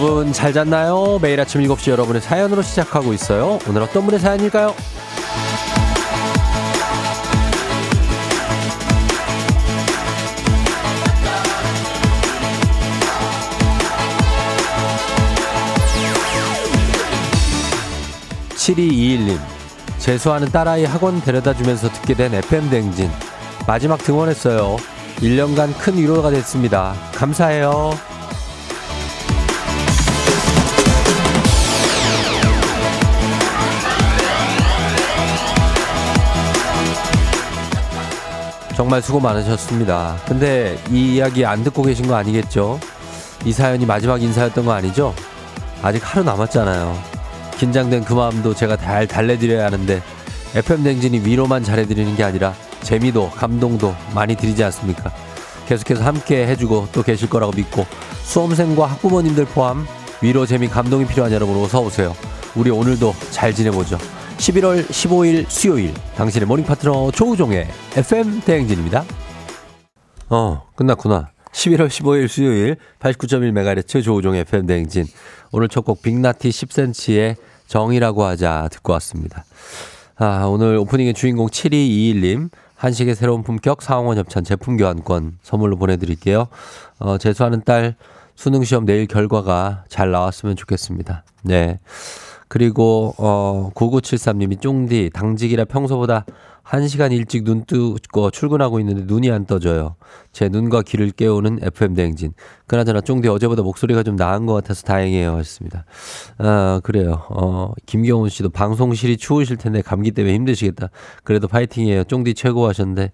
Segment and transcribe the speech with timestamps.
[0.00, 1.18] 여러분 잘 잤나요?
[1.20, 3.58] 매일 아침 7시 여러분의 사연으로 시작하고 있어요.
[3.68, 4.74] 오늘 어떤 분의 사연일까요?
[18.54, 19.38] 7221님
[19.98, 23.10] 재수하는 딸아이 학원 데려다 주면서 듣게 된 FM 댕진
[23.66, 24.76] 마지막 등원했어요.
[25.16, 26.94] 1년간 큰 위로가 됐습니다.
[27.14, 28.17] 감사해요.
[38.78, 40.16] 정말 수고 많으셨습니다.
[40.24, 42.78] 근데 이 이야기 안 듣고 계신 거 아니겠죠?
[43.44, 45.12] 이 사연이 마지막 인사였던 거 아니죠?
[45.82, 46.96] 아직 하루 남았잖아요.
[47.58, 50.00] 긴장된 그 마음도 제가 잘 달래드려야 하는데
[50.54, 55.10] FM 댕진이 위로만 잘해드리는 게 아니라 재미도 감동도 많이 드리지 않습니까?
[55.66, 57.84] 계속해서 함께 해주고 또 계실 거라고 믿고
[58.22, 59.88] 수험생과 학부모님들 포함
[60.22, 62.14] 위로 재미 감동이 필요한 여러분 어서 오세요.
[62.54, 63.98] 우리 오늘도 잘 지내보죠.
[64.38, 67.66] 11월 15일 수요일 당신의 morning 파트너 조우종의
[67.96, 69.04] FM 대행진입니다.
[70.30, 71.30] 어 끝났구나.
[71.52, 75.06] 11월 15일 수요일 89.1MHz 조우종의 FM 대행진
[75.50, 77.36] 오늘 첫 곡 빅나티 10cm의
[77.66, 79.44] 정이라고 하자 듣고 왔습니다.
[80.16, 86.46] 아 오늘 오프닝의 주인공 7221님 한식의 새로운 품격 사홍원 협찬 제품 교환권 선물로 보내드릴게요.
[87.00, 87.96] 어, 재수하는 딸
[88.36, 91.24] 수능 시험 내일 결과가 잘 나왔으면 좋겠습니다.
[91.42, 91.78] 네.
[92.48, 96.24] 그리고 어 9973님이 쫑디 당직이라 평소보다
[96.68, 99.96] 1시간 일찍 눈 뜨고 출근하고 있는데 눈이 안 떠져요.
[100.32, 102.34] 제 눈과 귀를 깨우는 FM 대행진.
[102.66, 105.32] 그나저나 쫑디 어제보다 목소리가 좀 나은 것 같아서 다행이에요.
[105.32, 105.86] 하셨습니다.
[106.36, 107.24] 아, 그래요.
[107.30, 110.90] 어, 김경훈 씨도 방송실이 추우실 텐데 감기 때문에 힘드시겠다.
[111.24, 112.04] 그래도 파이팅이에요.
[112.04, 113.12] 쫑디 최고 하셨는데.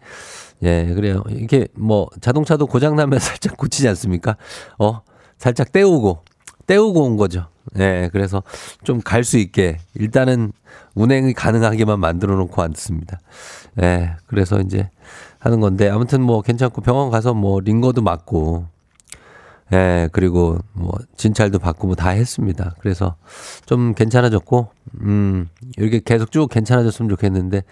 [0.64, 1.22] 예, 그래요.
[1.28, 4.36] 이렇게 뭐 자동차도 고장 나면 살짝 고치지 않습니까?
[4.80, 5.02] 어,
[5.38, 6.24] 살짝 떼우고,
[6.66, 7.46] 떼우고 온 거죠.
[7.74, 8.42] 네, 그래서
[8.84, 10.52] 좀 갈 수 있게 일단은
[10.94, 13.18] 운행이 가능하게만 만들어 놓고 왔습니다.
[13.74, 14.90] 네, 그래서 이제
[15.38, 18.66] 하는 건데 아무튼 뭐 괜찮고 병원 가서 뭐 링거도 맞고
[19.72, 22.74] 예, 네, 그리고 뭐 진찰도 받고 뭐 다 했습니다.
[22.80, 23.16] 그래서
[23.66, 24.68] 좀 괜찮아졌고
[25.00, 25.48] 음,
[25.78, 27.62] 이렇게 계속 쭉 괜찮아졌으면 좋겠는데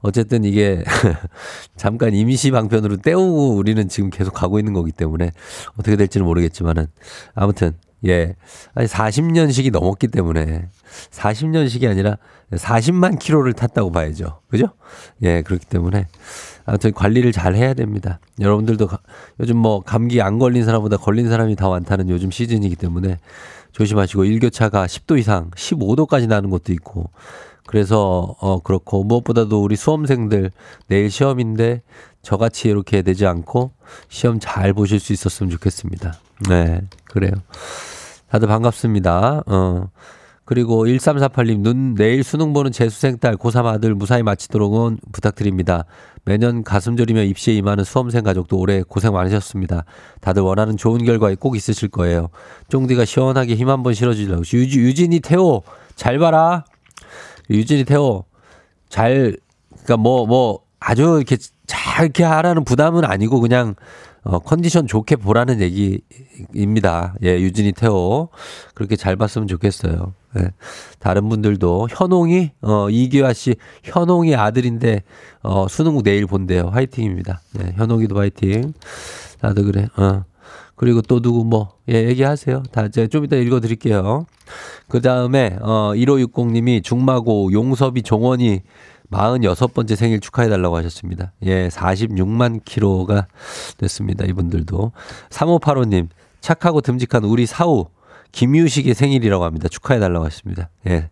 [0.00, 0.84] 어쨌든 이게
[1.76, 5.32] 잠깐 임시 방편으로 때우고 우리는 지금 계속 가고 있는 거기 때문에
[5.78, 6.86] 어떻게 될지는 모르겠지만은
[7.34, 7.72] 아무튼
[8.06, 8.36] 예.
[8.74, 10.68] 아니 40년씩이 넘었기 때문에
[11.10, 12.16] 40년씩이 아니라
[12.52, 14.40] 40만 킬로를 탔다고 봐야죠.
[14.48, 14.68] 그죠?
[15.22, 16.06] 예, 그렇기 때문에
[16.64, 18.20] 아무튼 관리를 잘 해야 됩니다.
[18.40, 18.98] 여러분들도 가,
[19.40, 23.18] 요즘 뭐 감기 안 걸린 사람보다 걸린 사람이 더 많다는 요즘 시즌이기 때문에
[23.72, 27.10] 조심하시고 일교차가 10도 이상, 15도까지 나는 것도 있고
[27.66, 30.50] 그래서 어 그렇고 무엇보다도 우리 수험생들
[30.86, 31.82] 내일 시험인데
[32.22, 33.72] 저같이 이렇게 되지 않고
[34.08, 36.14] 시험 잘 보실 수 있었으면 좋겠습니다.
[36.48, 37.32] 네, 그래요.
[38.28, 39.42] 다들 반갑습니다.
[39.46, 39.88] 어.
[40.44, 45.84] 그리고 1348님, 눈, 내일 수능 보는 재수생 딸, 고3 아들 무사히 마치도록 부탁드립니다.
[46.24, 49.84] 매년 가슴 졸이며 입시에 임하는 수험생 가족도 올해 고생 많으셨습니다.
[50.22, 52.28] 다들 원하는 좋은 결과 꼭 있으실 거예요.
[52.68, 54.42] 쫑디가 시원하게 힘 한번 실어주려고.
[54.54, 55.64] 유지, 유진이 태호,
[55.96, 56.64] 잘 봐라.
[57.50, 58.24] 유진이 태호,
[58.88, 59.36] 잘,
[59.70, 63.74] 그니까 뭐, 뭐, 아주 이렇게 잘 이렇게 하라는 부담은 아니고 그냥
[64.28, 67.14] 어, 컨디션 좋게 보라는 얘기입니다.
[67.24, 68.28] 예, 유진이 태호.
[68.74, 70.12] 그렇게 잘 봤으면 좋겠어요.
[70.38, 70.50] 예.
[70.98, 75.02] 다른 분들도 현홍이, 어, 이기화 씨, 현홍이 아들인데,
[75.42, 76.68] 어, 수능 내일 본대요.
[76.68, 77.40] 화이팅입니다.
[77.60, 78.74] 예, 현홍이도 화이팅.
[79.40, 79.88] 나도 그래.
[79.96, 80.24] 어.
[80.76, 82.64] 그리고 또 누구 뭐, 예, 얘기하세요.
[82.70, 84.26] 다 제가 좀 이따 읽어 드릴게요.
[84.88, 88.60] 그 다음에, 어, 1560님이 중마고 용섭이 종원이
[89.10, 91.32] 46번째 생일 축하해달라고 하셨습니다.
[91.42, 93.26] 예, 46만 킬로가
[93.78, 94.24] 됐습니다.
[94.24, 94.92] 이분들도.
[95.30, 96.08] 3585님,
[96.40, 97.88] 착하고 듬직한 우리 사우,
[98.32, 99.68] 김유식의 생일이라고 합니다.
[99.68, 100.70] 축하해달라고 하십니다.
[100.86, 101.10] 예,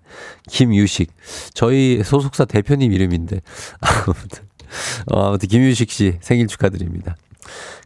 [0.49, 1.11] 김유식.
[1.55, 3.41] 저희 소속사 대표님 이름인데.
[3.81, 4.45] 아무튼,
[5.07, 7.17] 어, 아무튼 김유식 씨 생일 축하드립니다.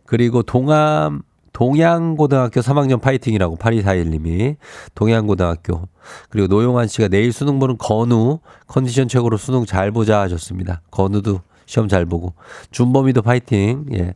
[0.07, 4.57] 그리고 동암, 동양고등학교 3학년 파이팅이라고 8241님이
[4.95, 5.89] 동양고등학교
[6.29, 10.83] 그리고 노용환 씨가 내일 수능 보는 건우 컨디션 최고로 수능 잘 보자 하셨습니다.
[10.91, 12.35] 건우도 시험 잘 보고
[12.73, 13.87] 준범이도 파이팅.
[13.93, 14.15] 예.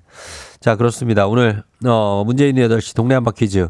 [0.58, 1.26] 자, 그렇습니다.
[1.26, 3.68] 오늘 어 문재인 8시 동네 한바 퀴즈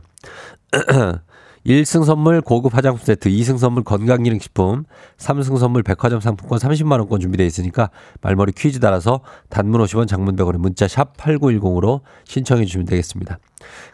[1.67, 4.85] 1승 선물 고급 화장품 세트, 2승 선물 건강기능식품,
[5.17, 7.91] 3승 선물 백화점 상품권 30만원권 준비되어 있으니까
[8.21, 13.39] 말머리 퀴즈 따라서 단문 50원 장문 100원에 문자 샵 8910으로 신청해 주시면 되겠습니다.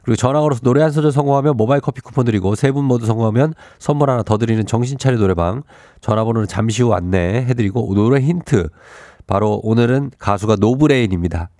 [0.04, 3.54] 그리고 전화 걸어서 노래 한 소절 성공하면 모바일 커피 쿠폰 드리고 세 분 모두 성공하면
[3.78, 5.62] 선물 하나 더 드리는 정신차려 노래방
[6.00, 8.68] 전화번호는 잠시 후 안내해 드리고 노래 힌트
[9.26, 11.50] 바로 오늘은 가수가 노브레인입니다.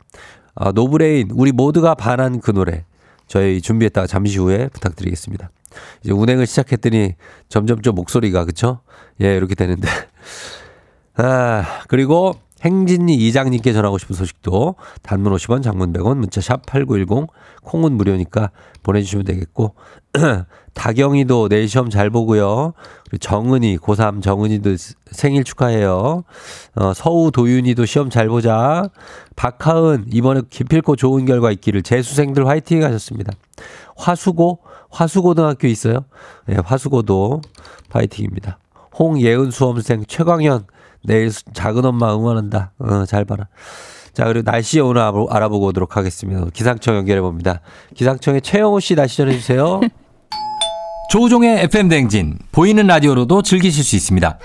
[0.55, 2.85] 아, 노브레인 우리 모두가 반한 그 노래
[3.27, 5.51] 저희 준비했다가 잠시 후에 부탁드리겠습니다.
[6.03, 7.15] 이제 운행을 시작했더니
[7.49, 8.81] 점점 좀 목소리가 그쵸?
[9.23, 9.89] 예, 이렇게 되는데.
[11.17, 17.29] 아, 그리고 행진이 이장님께 전하고 싶은 소식도 단문 50원, 장문 100원, 문자 샵 8910,
[17.63, 18.51] 콩은 무료니까
[18.83, 19.75] 보내주시면 되겠고,
[20.75, 22.75] 다경이도 내일 시험 잘 보고요.
[23.05, 24.77] 그리고 정은이, 고3 정은이도
[25.11, 26.25] 생일 축하해요.
[26.77, 28.89] 어, 서우 도윤이도 시험 잘 보자.
[29.37, 33.33] 박하은, 이번에 기필코 좋은 결과 있기를 재수생들 화이팅 하셨습니다.
[33.97, 34.61] 화수고,
[34.91, 36.05] 화수고등학교 있어요?
[36.47, 37.41] 네, 화수고도
[37.91, 38.59] 파이팅입니다.
[38.99, 40.67] 홍예은 수험생 최광현,
[41.03, 42.73] 내일 작은 엄마 응원한다.
[42.79, 43.49] 어, 잘 봐라.
[44.13, 46.45] 자, 그리고 날씨 오늘 알아보고 오도록 하겠습니다.
[46.53, 47.61] 기상청 연결해 봅니다.
[47.95, 49.81] 기상청의 최영호 씨 날씨 전해 주세요.
[51.11, 54.39] 조우종의 FM 댕진 보이는 라디오로도 즐기실 수 있습니다.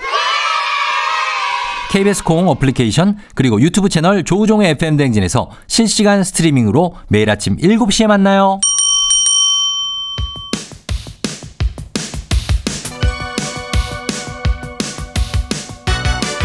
[1.90, 8.58] KBS 콩 어플리케이션 그리고 유튜브 채널 조우종의 FM 댕진에서 실시간 스트리밍으로 매일 아침 7시에 만나요.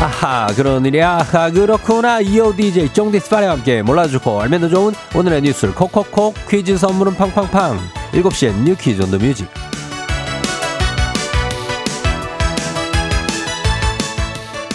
[0.01, 1.19] 아하 그런 일이야?
[1.31, 2.21] 아 그렇구나.
[2.21, 7.77] 이어 DJ 쫑디스파레와 함께 몰라도 좋고 알면 더 좋은 오늘의 뉴스를 콕콕콕 퀴즈 선물은 팡팡팡.
[8.11, 9.47] 7시엔 뉴 퀴즈 on the music.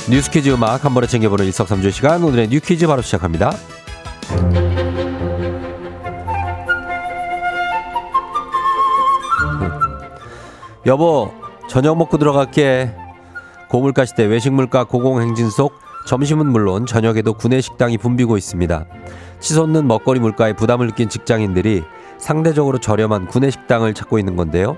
[0.09, 2.23] 뉴스 퀴즈 음악 한 번에 챙겨보는 일석삼조 시간.
[2.23, 3.51] 오늘의 뉴 퀴즈 바로 시작합니다.
[10.87, 11.33] 여보
[11.69, 12.95] 저녁 먹고 들어갈게
[13.69, 15.75] 고물가 시대 외식물가 고공행진 속
[16.07, 18.87] 점심은 물론 저녁에도 구내 식당이 붐비고 있습니다.
[19.41, 21.83] 치솟는 먹거리 물가에 부담을 느낀 직장인들이
[22.19, 24.77] 상대적으로 저렴한 구내 식당을 찾고 있는 건데요.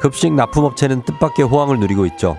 [0.00, 2.36] 급식 납품업체는 뜻밖의 호황을 누리고 있죠.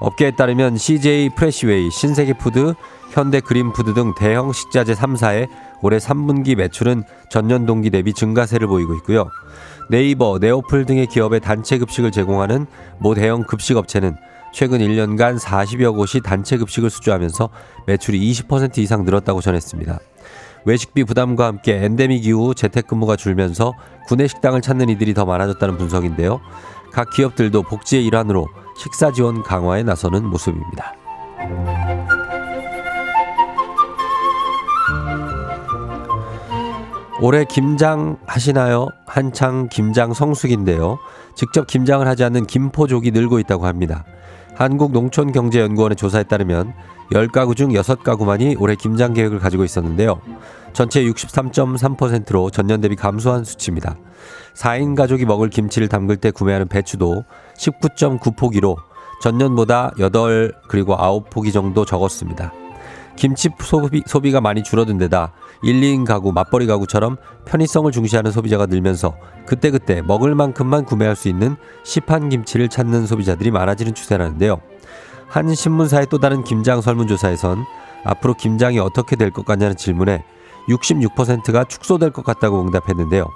[0.00, 2.74] 업계에 따르면 CJ 프레시웨이, 신세계푸드,
[3.10, 5.48] 현대그린푸드 등 대형 식자재 3사의
[5.82, 9.28] 올해 3분기 매출은 전년 동기 대비 증가세를 보이고 있고요.
[9.90, 12.66] 네이버, 네오플 등의 기업의 단체 급식을 제공하는
[12.98, 14.16] 모 대형 급식업체는
[14.58, 17.48] 최근 1년간 40여 곳의 단체 급식을 수주하면서
[17.86, 20.00] 매출이 20% 이상 늘었다고 전했습니다.
[20.64, 23.72] 외식비 부담과 함께 엔데믹 이후 재택근무가 줄면서
[24.08, 26.40] 구내 식당을 찾는 이들이 더 많아졌다는 분석인데요.
[26.92, 30.92] 각 기업들도 복지의 일환으로 식사 지원 강화에 나서는 모습입니다.
[37.20, 38.88] 올해 김장 하시나요?
[39.06, 40.98] 한창 김장 성수기인데요.
[41.36, 44.04] 직접 김장을 하지 않는 김포족이 늘고 있다고 합니다.
[44.58, 46.74] 한국농촌경제연구원의 조사에 따르면
[47.12, 50.20] 10가구 중 6가구만이 올해 김장 계획을 가지고 있었는데요.
[50.72, 53.96] 전체 63.3%로 전년 대비 감소한 수치입니다.
[54.54, 57.24] 4인 가족이 먹을 김치를 담글 때 구매하는 배추도
[57.56, 58.76] 19.9포기로
[59.22, 62.52] 전년보다 8 그리고 9포기 정도 적었습니다.
[63.18, 65.32] 김치 소비, 소비가 많이 줄어든 데다
[65.62, 67.16] 1, 2인 가구, 맞벌이 가구처럼
[67.46, 73.94] 편의성을 중시하는 소비자가 늘면서 그때그때 먹을 만큼만 구매할 수 있는 시판 김치를 찾는 소비자들이 많아지는
[73.94, 74.60] 추세라는데요.
[75.26, 77.64] 한 신문사의 또 다른 김장 설문조사에선
[78.04, 80.24] 앞으로 김장이 어떻게 될 것 같냐는 질문에
[80.68, 83.26] 66%가 축소될 것 같다고 응답했는데요.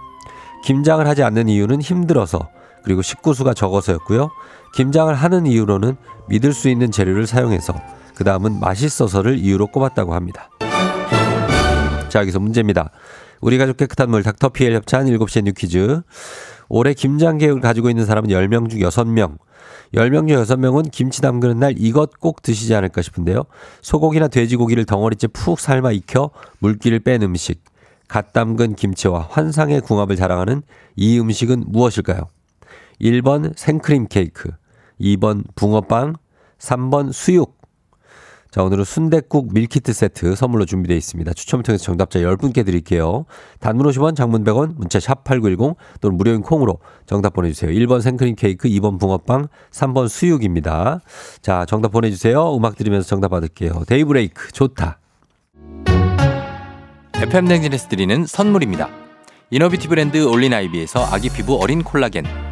[0.64, 2.48] 김장을 하지 않는 이유는 힘들어서
[2.84, 4.30] 그리고 식구수가 적어서였고요.
[4.74, 5.96] 김장을 하는 이유로는
[6.28, 7.74] 믿을 수 있는 재료를 사용해서
[8.14, 10.50] 그 다음은 맛있어서를 이유로 꼽았다고 합니다.
[12.08, 12.90] 자, 여기서 문제입니다.
[13.40, 16.02] 우리 가족 깨끗한 물 닥터피엘 협찬 7시의 뉴 퀴즈.
[16.68, 19.38] 올해 김장 계획을 가지고 있는 사람은 10명 중 6명.
[19.94, 23.44] 10명 중 6명은 김치 담그는 날 이것 꼭 드시지 않을까 싶은데요.
[23.82, 27.64] 소고기나 돼지고기를 덩어리째 푹 삶아 익혀 물기를 뺀 음식.
[28.08, 30.62] 갓 담근 김치와 환상의 궁합을 자랑하는
[30.96, 32.28] 이 음식은 무엇일까요?
[33.00, 34.50] 1번 생크림 케이크,
[35.00, 36.16] 2번 붕어빵,
[36.58, 37.56] 3번 수육,
[38.52, 41.32] 자, 오늘은 순대국 밀키트 세트 선물로 준비되어 있습니다.
[41.32, 43.24] 추첨을 통해서 정답자 10분께 드릴게요.
[43.60, 47.70] 단문 50원, 장문 100원, 문자 샵 8910 또는 무료인 콩으로 정답 보내주세요.
[47.70, 51.00] 1번 생크림 케이크, 2번 붕어빵, 3번 수육입니다.
[51.40, 52.54] 자, 정답 보내주세요.
[52.54, 53.84] 음악 들으면서 정답 받을게요.
[53.86, 54.98] 데이브레이크, 좋다.
[57.14, 58.90] FM 댕진에서 드리는 선물입니다.
[59.48, 62.51] 이너비티 브랜드 올린아이비에서 아기 피부 어린 콜라겐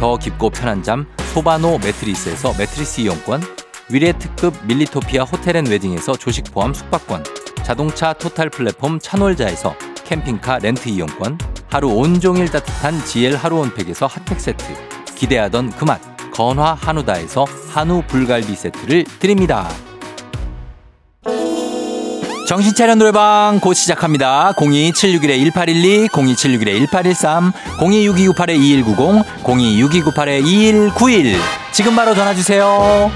[0.00, 3.42] 더 깊고 편한 잠 소바노 매트리스에서 매트리스 이용권,
[3.90, 7.22] 위례 특급 밀리토피아 호텔 앤 웨딩에서 조식 포함 숙박권,
[7.64, 9.76] 자동차 토탈 플랫폼 차놀자에서
[10.06, 11.36] 캠핑카 렌트 이용권,
[11.68, 14.64] 하루 온종일 따뜻한 GL 하루 온팩에서 핫팩 세트,
[15.16, 16.00] 기대하던 그 맛,
[16.32, 19.68] 건화 한우다에서 한우 불갈비 세트를 드립니다.
[22.50, 24.52] 정신 차려 노래방 곧 시작합니다.
[24.56, 31.36] 02761-1812, 02761-1813, 026298-2190, 026298-2191.
[31.70, 33.08] 지금 바로 전화 주세요.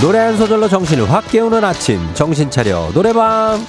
[0.00, 2.00] 노래 한 소절로 정신을 확 깨우는 아침.
[2.14, 2.90] 정신 차려.
[2.94, 3.64] 노래방.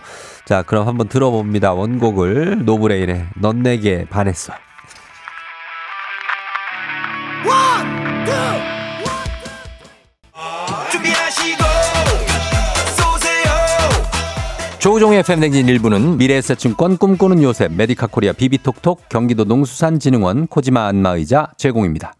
[0.46, 1.72] 자, 그럼 한번 들어봅니다.
[1.72, 4.52] 원곡을 노브레인의 넌 내게 반했어.
[14.78, 22.12] 조우종의 FM 댕진 1부는 미래에셋증권 꿈꾸는 요셉 메디카 코리아 비비톡톡 경기도 농수산진흥원 코지마 안마의자 제공입니다.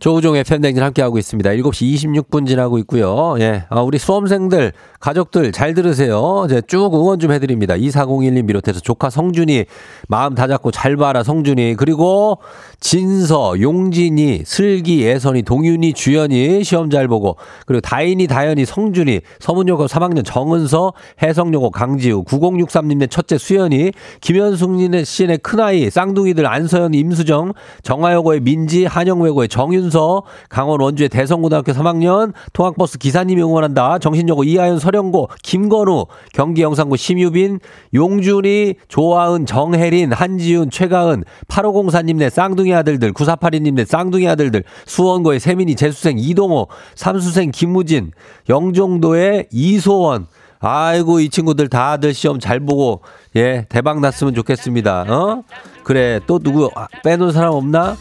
[0.00, 1.50] 조우종의 FM 댕진 함께하고 있습니다.
[1.50, 3.36] 7시 26분 지나고 있고요.
[3.38, 3.64] 예.
[3.68, 6.44] 아, 우리 수험생들, 가족들 잘 들으세요.
[6.46, 7.74] 이제 쭉 응원 좀 해드립니다.
[7.74, 9.66] 2401님 비롯해서 조카 성준이
[10.08, 11.74] 마음 다잡고 잘 봐라 성준이.
[11.76, 12.38] 그리고
[12.80, 20.24] 진서, 용진이, 슬기, 예선이, 동윤이, 주연이 시험 잘 보고 그리고 다인이, 다현이, 성준이, 서문여고 3학년
[20.24, 23.92] 정은서, 해성여고 강지우, 9063님의 첫째 수연이,
[24.22, 27.52] 김현숙님의 씨의 큰아이, 쌍둥이들 안서연, 임수정,
[27.82, 33.98] 정화여고의 민지, 한영외고의 정윤 수 이윤서, 강원 원주의 대성고등학교 3학년, 통학버스 기사님이 응원한다.
[33.98, 37.58] 정신여고 이하연 서령고, 김건우, 경기 영상고 심유빈,
[37.92, 46.68] 용준이, 조아은, 정혜린, 한지윤, 최가은, 8504님네 쌍둥이 아들들, 9482님네 쌍둥이 아들들, 수원고의 세민이, 재수생 이동호,
[46.94, 48.12] 삼수생 김무진,
[48.48, 50.26] 영종도의 이소원,
[50.60, 53.00] 아이고, 이 친구들 다들 시험 잘 보고,
[53.34, 55.06] 예, 대박 났으면 좋겠습니다.
[55.08, 55.42] 어?
[55.84, 57.96] 그래, 또 누구 아, 빼놓은 사람 없나?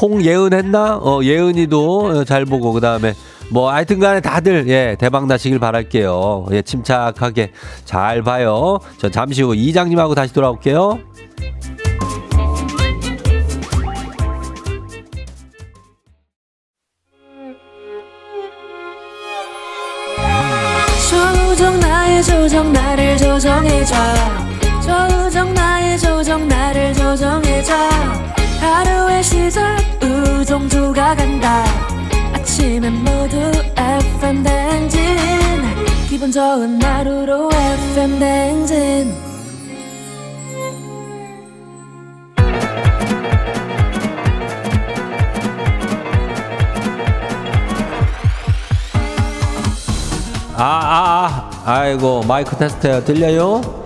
[0.00, 0.96] 홍예은 했나?
[0.96, 3.14] 어, 예은이도 어, 잘 보고, 그 다음에
[3.50, 6.46] 뭐, 하여튼 간에 다들, 예, 대박 나시길 바랄게요.
[6.52, 7.52] 예, 침착하게
[7.84, 8.78] 잘 봐요.
[8.98, 10.98] 저 잠시 후 이장님하고 다시 돌아올게요.
[21.10, 23.94] 조정 나의 조정 나를 조정해줘
[24.82, 31.64] 조정 나의 조정 나를 조정해줘 하루의 시절 우정조가 간다
[32.32, 33.36] 아침엔 모두
[33.76, 35.00] FM 댕진
[36.08, 39.26] 기분 좋은 하루로 FM 댕진
[50.58, 53.04] 아, 아, 아, 아이고, 마이크 테스트요.
[53.04, 53.84] 들려요?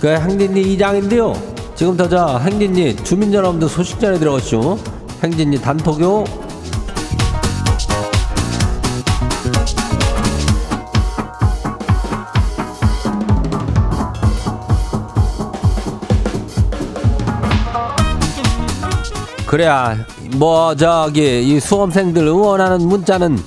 [0.00, 1.55] 그, 행진리 이장인데요.
[1.76, 4.78] 지금부터 저, 행진리 주민 여러분들 소식 전해 들어가시오.
[5.22, 6.24] 행진리 단톡요.
[19.46, 19.96] 그래야,
[20.36, 23.38] 뭐, 저기, 이 수험생들 응원하는 문자는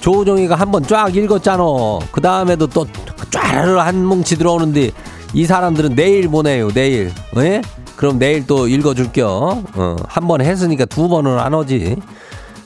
[0.00, 1.64] 조종이가 한번 쫙 읽었잖아.
[2.12, 4.92] 그 다음에도 또쫙한 뭉치 들어오는데
[5.34, 6.68] 이 사람들은 내일 보내요.
[6.70, 7.10] 내일.
[7.38, 7.62] 예?
[7.96, 9.26] 그럼 내일 또 읽어줄게요.
[9.28, 11.96] 어, 한 번 했으니까 두 번은 안 오지.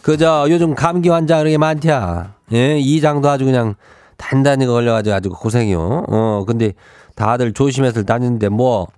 [0.02, 2.34] 그저 요즘 감기 환자 그렇게 많디야.
[2.54, 2.78] 예?
[2.78, 3.74] 이장도 아주 그냥
[4.16, 6.04] 단단히 걸려가지고 아주 고생이요.
[6.08, 6.72] 어, 근데
[7.14, 8.88] 다들 조심해서 다니는데 뭐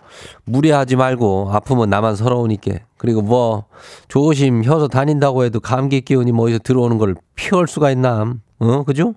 [0.44, 2.72] 무리하지 말고 아프면 나만 서러우니까.
[2.96, 3.64] 그리고 뭐
[4.09, 8.35] 조심해서 다닌다고 해도 감기 기운이 뭐 어디서 들어오는 걸 피할 수가 있나?
[8.61, 9.14] 어, 그죠?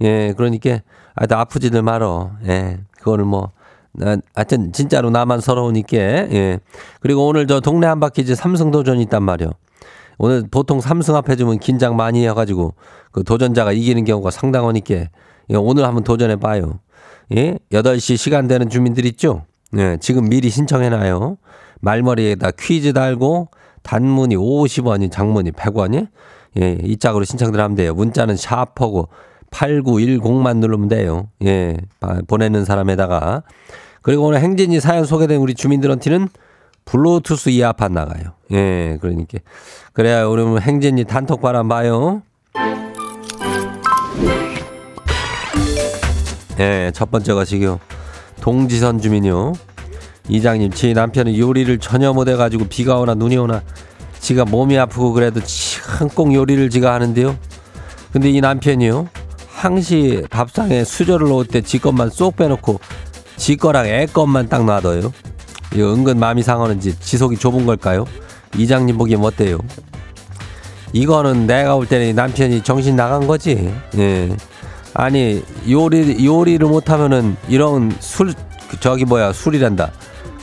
[0.00, 0.78] 예, 그러니까
[1.16, 2.30] 하여튼 아프지들 말어.
[2.46, 3.50] 예, 그거를 뭐 나,
[4.34, 5.96] 하여튼 진짜로 나만 서러우니까.
[5.96, 6.60] 예.
[7.00, 9.50] 그리고 오늘 저 동네 한 바퀴즈 삼성 도전이 있단 말이요.
[10.18, 12.74] 오늘 보통 삼승 앞에 주면 긴장 많이 해가지고
[13.10, 16.80] 그 도전자가 이기는 경우가 상당하니까 예, 오늘 한번 도전해 봐요.
[17.34, 17.58] 예?
[17.72, 19.44] 8시 시간 되는 주민들 있죠?
[19.78, 21.38] 예, 지금 미리 신청해놔요.
[21.80, 23.48] 말머리에다 퀴즈 달고
[23.82, 26.08] 단문이 50원이 장문이 100원이
[26.60, 27.94] 예, 이 짝으로 신청들 하면 돼요.
[27.94, 29.08] 문자는 샤퍼고
[29.50, 31.28] 8910만 누르면 돼요.
[31.44, 33.42] 예, 아, 보내는 사람에다가.
[34.02, 36.28] 그리고 오늘 행진이 사연 소개된 우리 주민들한테는
[36.84, 38.32] 블루투스 이어팟 나가요.
[38.52, 39.38] 예, 그러니까.
[39.92, 42.22] 그래야 오늘 행진이 단톡 바람 봐요.
[46.58, 47.80] 예, 첫 번째 것이요.
[48.40, 49.52] 동지선 주민요.
[50.28, 53.62] 이장님, 지 남편은 요리를 전혀 못해가지고 비가 오나 눈이 오나
[54.20, 55.40] 지가 몸이 아프고 그래도
[56.14, 57.36] 꼭 요리를 지가 하는데요.
[58.12, 59.08] 근데 이 남편이요.
[59.60, 62.80] 항시 밥상에 수저를 놓을 때 지 것만 쏙 빼놓고
[63.36, 65.12] 지 거랑 애 것만 딱 놔둬요.
[65.74, 68.06] 이거 은근 마음이 상하는지 지속이 좁은 걸까요?
[68.56, 69.58] 이장님 보기엔 어때요?
[70.92, 73.72] 이거는 내가 볼 때는 이 남편이 정신 나간 거지.
[73.96, 74.34] 예.
[74.94, 78.34] 아니 요리 요리를 못하면은 이런 술
[78.80, 79.92] 저기 뭐야 술이란다.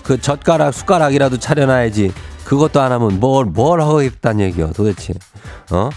[0.03, 2.13] 그 젓가락 숟가락이라도 차려놔야지.
[2.45, 5.13] 그것도 안 하면 뭘뭘 하겠다는 얘기요 도대체.
[5.71, 5.89] 어?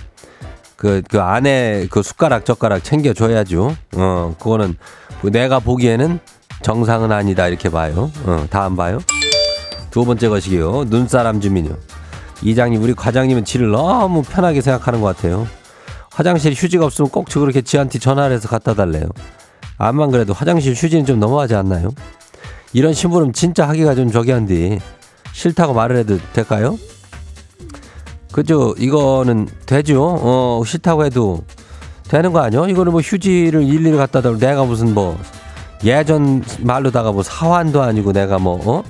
[0.80, 3.76] 그, 그 안에 그 숟가락 젓가락 챙겨줘야죠.
[3.96, 4.76] 어, 그거는
[5.24, 6.18] 내가 보기에는
[6.62, 8.10] 정상은 아니다 이렇게 봐요.
[8.24, 8.98] 어, 다음 봐요.
[9.90, 10.84] 두 번째 것이요.
[10.86, 11.76] 눈사람 주민요.
[12.40, 15.46] 이장님 우리 과장님은 지를 너무 편하게 생각하는 것 같아요.
[16.12, 19.04] 화장실 휴지가 없으면 꼭 그렇게 지한테 전화를 해서 갖다 달래요.
[19.76, 21.90] 암만 그래도 화장실 휴지는 좀 너무하지 않나요?
[22.72, 24.78] 이런 심부름 진짜 하기가 좀 저기 한데
[25.32, 26.78] 싫다고 말을 해도 될까요?
[28.32, 28.74] 그죠?
[28.78, 30.02] 이거는 되죠.
[30.20, 31.42] 어, 싫다고 해도
[32.08, 32.66] 되는 거 아니요?
[32.66, 35.18] 이거는 뭐 휴지를 일일이 갖다 달고 내가 무슨 뭐
[35.84, 38.84] 예전 말로다가 뭐 사환도 아니고 내가 뭐 어?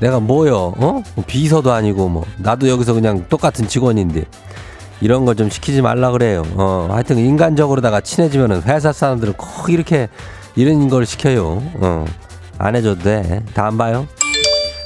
[0.00, 0.74] 내가 뭐요?
[0.76, 1.02] 어?
[1.14, 4.24] 뭐 비서도 아니고 뭐 나도 여기서 그냥 똑같은 직원인데
[5.00, 6.42] 이런 거좀 시키지 말라 그래요.
[6.54, 10.08] 어, 하여튼 인간적으로다가 친해지면은 회사 사람들은 꼭 이렇게
[10.54, 11.62] 이런 걸 시켜요.
[11.74, 12.04] 어,
[12.58, 13.42] 안 해줘도 돼.
[13.54, 14.06] 다음 봐요.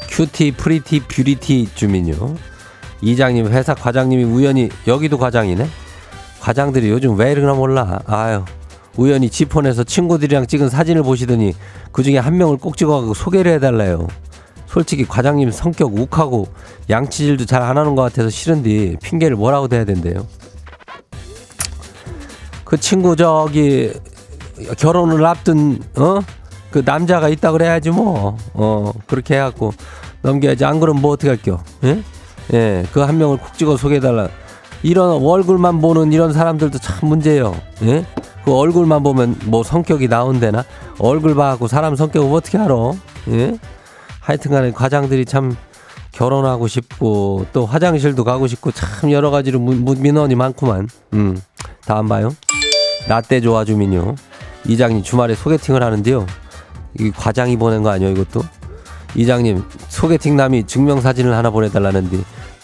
[0.09, 2.35] cutie, pretty, beauty 주민요.
[3.03, 5.67] 이장님, 회사 과장님이 우연히 여기도 과장이네.
[6.41, 8.01] 과장들이 요즘 왜 이러나 몰라.
[8.07, 8.45] 아유,
[8.97, 11.55] 우연히 제 폰에서 친구들이랑 찍은 사진을 보시더니
[11.93, 14.07] 그 중에 한 명을 꼭 찍어가고 소개를 해달래요.
[14.67, 16.47] 솔직히 과장님 성격 욱하고
[16.89, 20.27] 양치질도 잘 안 하는 것 같아서 싫은데 핑계를 뭐라고 대야 된대요.
[22.65, 23.93] 그 친구 저기
[24.79, 26.21] 결혼을 앞둔 어?
[26.71, 28.39] 그 남자가 있다 그래야지 뭐.
[28.55, 29.73] 어, 그렇게 해갖고
[30.23, 30.65] 넘겨야지.
[30.65, 31.63] 안 그러면 뭐 어떻게 할게요?
[31.85, 32.03] 예?
[32.53, 34.29] 예, 그 한 명을 콕 찍어 소개해달라.
[34.83, 37.55] 이런 얼굴만 보는 이런 사람들도 참 문제예요.
[37.83, 38.05] 예?
[38.45, 40.65] 그 얼굴만 보면 뭐 성격이 나온대나?
[40.99, 42.75] 얼굴 봐갖고 사람 성격을 어떻게 알아?
[43.29, 43.59] 예?
[44.21, 45.55] 하여튼 간에 과장들이 참
[46.13, 50.89] 결혼하고 싶고 또 화장실도 가고 싶고 참 여러 가지로 민원이 많구만.
[51.13, 51.41] 음.
[51.85, 52.35] 다음 봐요.
[53.09, 54.15] 라떼 좋아 주민요.
[54.67, 56.27] 이장님 주말에 소개팅을 하는데요.
[56.99, 58.43] 이 과장이 보낸 거 아니에요, 이것도?
[59.15, 62.19] 이장님 소개팅 남이 증명사진을 하나 보내달라는데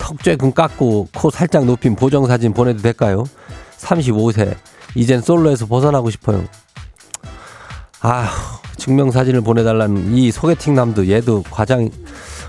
[0.06, 3.24] 턱 쬐금 깎고 코 살짝 높인 보정 사진 보내도 될까요?
[3.78, 4.54] 35세
[4.94, 6.44] 이젠 솔로에서 벗어나고 싶어요.
[8.02, 8.30] 아
[8.76, 11.90] 증명 사진을 보내달라는 이 소개팅 남도 얘도 과장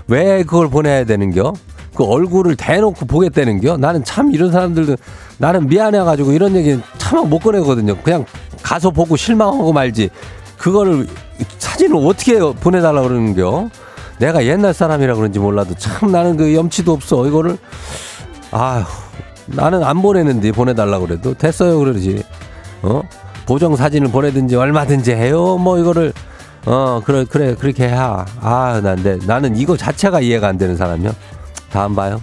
[0.06, 1.52] 왜 그걸 보내야 되는겨?
[1.96, 3.76] 그 얼굴을 대놓고 보겠다는겨?
[3.76, 4.94] 나는 참 이런 사람들도
[5.38, 7.96] 나는 미안해가지고 이런 얘기는 참못 꺼내거든요.
[8.02, 8.24] 그냥
[8.62, 10.10] 가서 보고 실망하고 말지.
[10.58, 11.08] 그거를
[11.58, 13.68] 사진을 어떻게 보내달라 그러는겨?
[14.18, 17.26] 내가 옛날 사람이라 그런지 몰라도 참 나는 그 염치도 없어.
[17.26, 17.56] 이거를
[18.50, 18.84] 아휴
[19.46, 22.22] 나는 안 보내는데 보내달라 그래도 됐어요 그러지.
[22.82, 23.02] 어
[23.46, 25.56] 보정 사진을 보내든지 얼마든지 해요.
[25.58, 26.12] 뭐 이거를
[26.66, 27.94] 어 그래 그래 그렇게 해.
[27.94, 31.12] 아 난데 나는 이거 자체가 이해가 안 되는 사람이요.
[31.70, 32.20] 다음 봐요.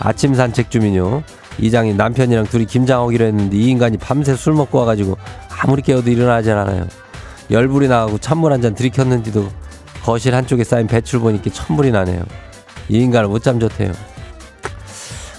[0.00, 1.22] 아침 산책 주민요.
[1.58, 5.16] 이장이 남편이랑 둘이 김장 오기로 했는데 이 인간이 밤새 술 먹고 와가지고
[5.60, 6.86] 아무리 깨워도 일어나지 않아요.
[7.50, 9.48] 열불이 나가고 찬물 한 잔 들이켰는지도
[10.08, 12.22] 거실 한쪽에 쌓인 배출 보니까 천불이 나네요.
[12.88, 13.92] 이 인간을 못 잠좋대요.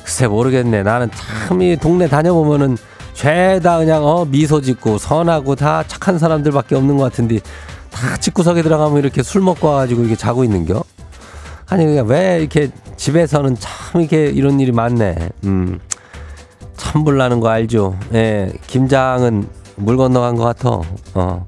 [0.03, 0.83] 글쎄 모르겠네.
[0.83, 1.09] 나는
[1.47, 2.77] 참 이 동네 다녀보면은
[3.15, 7.39] 죄다 그냥 어 미소 짓고 선하고 다 착한 사람들밖에 없는 것 같은데
[7.89, 10.83] 다 집구석에 들어가면 이렇게 술 먹고 와가지고 이렇게 자고 있는겨?
[11.67, 15.29] 아니 그냥 왜 이렇게 집에서는 참 이렇게 이런 일이 많네.
[15.45, 15.79] 음.
[16.77, 17.97] 천불 나는 거 알죠?
[18.13, 20.81] 예, 김장은 물 건너간 것 같아.
[21.15, 21.47] 어.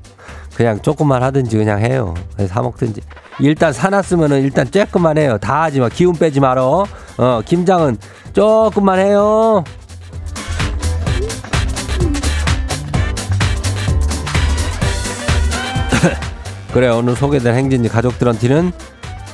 [0.62, 2.14] 그냥 조금만 하든지 그냥 해요.
[2.48, 3.02] 사 먹든지.
[3.40, 5.40] 일단 사놨으면은 일단 쬐끔만 해요.
[5.40, 5.90] 다 하지 마.
[5.90, 6.86] 기운 빼지 말어.
[7.18, 7.98] 어, 김장은
[8.34, 9.64] 조금만 해요.
[16.74, 18.72] 그래, 오늘 소개된 행진이 가족들한테는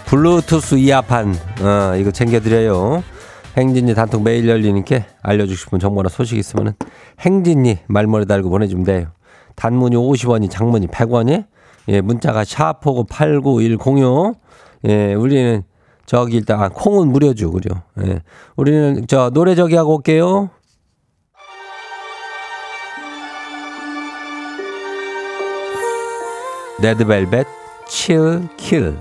[0.06, 3.04] 블루투스 이어판, 어, 이거 챙겨드려요.
[3.58, 6.72] 행진이 단톡 매일 열리니까 알려주고 싶은 정보나 소식 있으면은
[7.20, 9.08] 행진이 말머리 달고 보내주면 돼요.
[9.58, 11.46] 단문이 50원이 장문이 100원이
[11.89, 14.36] 예, 문자가 샤프고 89106
[14.88, 15.63] 예, 우리는
[16.06, 17.52] 저기 일단 아, 콩은 무료죠.
[17.52, 17.70] 그죠?
[18.06, 18.22] 예.
[18.56, 20.50] 우리는 저 노래 저기 하고 올게요.
[26.80, 27.46] 레드벨벳
[27.88, 28.96] 칠 킬.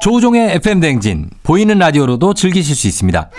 [0.00, 3.30] 조우종의 FM 댕진 보이는 라디오로도 즐기실 수 있습니다.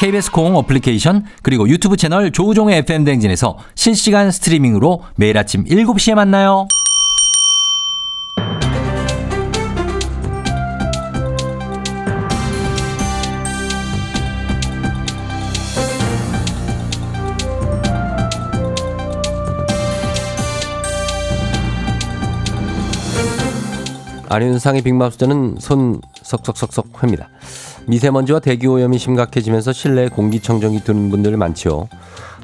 [0.00, 6.66] KBS 콩 어플리케이션 그리고 유튜브 채널 조우종의 FM 댕진에서 실시간 스트리밍으로 매일 아침 7시에 만나요.
[24.30, 27.28] 안윤상의 빅마우스는 손 석석석석 회입니다.
[27.86, 31.88] 미세먼지와 대기오염이 심각해지면서 실내 공기청정기 드는 분들 많지요.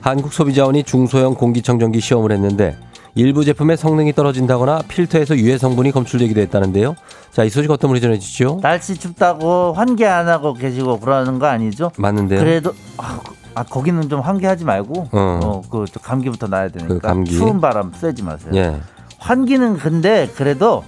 [0.00, 2.76] 한국소비자원이 중소형 공기청정기 시험을 했는데
[3.14, 6.94] 일부 제품의 성능이 떨어진다거나 필터에서 유해 성분이 검출되기도 했다는데요.
[7.32, 8.60] 자, 이 소식 어떤 분이 전해 주시죠?
[8.62, 11.90] 날씨 춥다고 환기 안 하고 계시고 그러는 거 아니죠?
[11.96, 12.38] 맞는데요.
[12.40, 13.18] 그래도 아,
[13.54, 15.40] 아, 거기는 좀 환기하지 말고 어.
[15.42, 17.32] 어 그 감기부터 나야 되니까 그 감기.
[17.32, 18.50] 추운 바람 쐬지 마세요.
[18.54, 18.76] 예,
[19.18, 20.84] 환기는 근데 그래도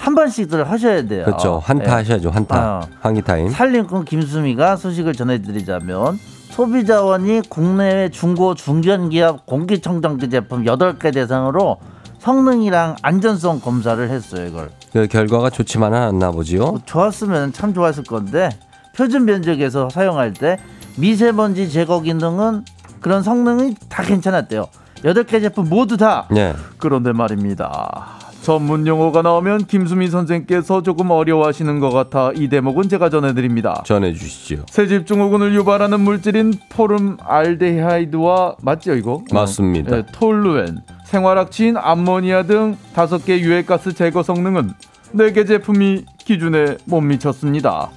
[0.00, 1.26] 한 번씩들 하셔야 돼요.
[1.26, 1.60] 그렇죠.
[1.62, 1.94] 한타 예.
[1.96, 2.30] 하셔야죠.
[2.30, 2.78] 한타.
[2.78, 2.80] 어.
[3.00, 3.50] 환기 타임.
[3.50, 11.76] 살림꾼 김수미가 소식을 전해드리자면 소비자원이 국내외 중고 중견기업 공기청정기 제품 8개 대상으로
[12.18, 16.60] 성능이랑 안전성 검사를 했어요 이걸 그 결과가 좋지만은 않나 보지요.
[16.60, 18.48] 뭐 좋았으면 참 좋았을 건데
[18.96, 20.58] 표준 면적에서 사용할 때
[20.96, 22.64] 미세먼지 제거 기능은
[23.00, 24.66] 그런 성능이 다 괜찮았대요
[25.04, 26.54] 8개 제품 모두 다 예.
[26.78, 28.19] 그런데 말입니다.
[28.42, 33.82] 전문 용어가 나오면 김수미 선생께서 조금 어려워하시는 것 같아 이 대목은 제가 전해드립니다.
[33.84, 34.64] 전해 주시죠.
[34.70, 39.22] 새집 증후군을 유발하는 물질인 포름 알데하이드와 맞죠 이거?
[39.32, 39.90] 맞습니다.
[39.94, 44.72] 네, 톨루엔, 생활학치인 암모니아 등 다섯 개 유해가스 제거 성능은
[45.12, 47.90] 네 개 제품이 기준에 못 미쳤습니다.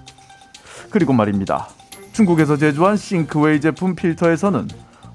[0.89, 1.67] 그리고 말입니다.
[2.11, 4.67] 중국에서 제조한 싱크웨이 제품 필터에서는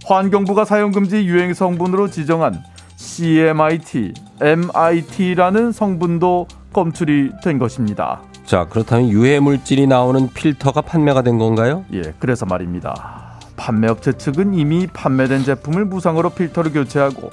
[0.07, 2.63] 환경부가 사용 금지 유행 성분으로 지정한
[2.99, 8.21] CMIT, MIT라는 성분도 검출이 된 것입니다.
[8.45, 11.85] 자, 그렇다면 유해 물질이 나오는 필터가 판매가 된 건가요?
[11.93, 13.39] 예, 그래서 말입니다.
[13.57, 17.31] 판매업체 측은 이미 판매된 제품을 무상으로 필터를 교체하고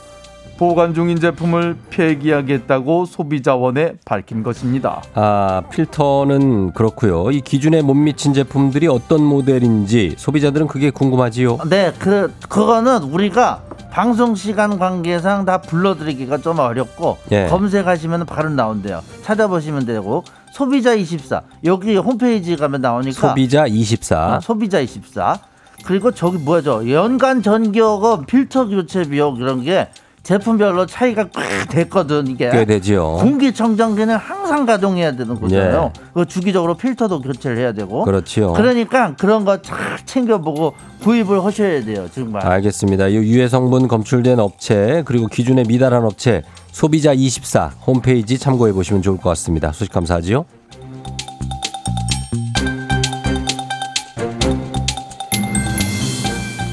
[0.58, 5.02] 보관 중인 제품을 폐기하겠다고 소비자원에 밝힌 것입니다.
[5.14, 7.32] 아, 필터는 그렇고요.
[7.32, 11.58] 이 기준에 못 미친 제품들이 어떤 모델인지 소비자들은 그게 궁금하지요.
[11.70, 13.64] 네, 그 그거는 우리가
[13.96, 17.48] 방송 시간 관계상 다 불러드리기가 좀 어렵고 예.
[17.48, 19.02] 검색하시면 바로 나온대요.
[19.24, 24.18] 찾아보시면 되고 소비자 24 여기 홈페이지 가면 나오니까 소비자 24.
[24.18, 25.40] 아, 소비자 24
[25.86, 29.88] 그리고 저기 뭐죠 연간 전기요금 필터 교체 비용 이런 게
[30.26, 33.18] 제품별로 차이가 꽤 됐거든 이게 꽤 되지요.
[33.18, 35.94] 공기청정기는 항상 가동해야 되는 거잖아요.
[36.16, 38.02] 그 주기적으로 필터도 교체를 해야 되고.
[38.02, 38.06] 예.
[38.06, 38.54] 그렇지요.
[38.54, 42.08] 그러니까 그런 거 잘 챙겨보고 구입을 하셔야 돼요.
[42.14, 42.44] 정말.
[42.46, 43.08] 알겠습니다.
[43.10, 49.18] 이 유해 성분 검출된 업체 그리고 기준에 미달한 업체 소비자 24 홈페이지 참고해 보시면 좋을
[49.18, 49.72] 것 같습니다.
[49.72, 50.46] 소식 감사하지요.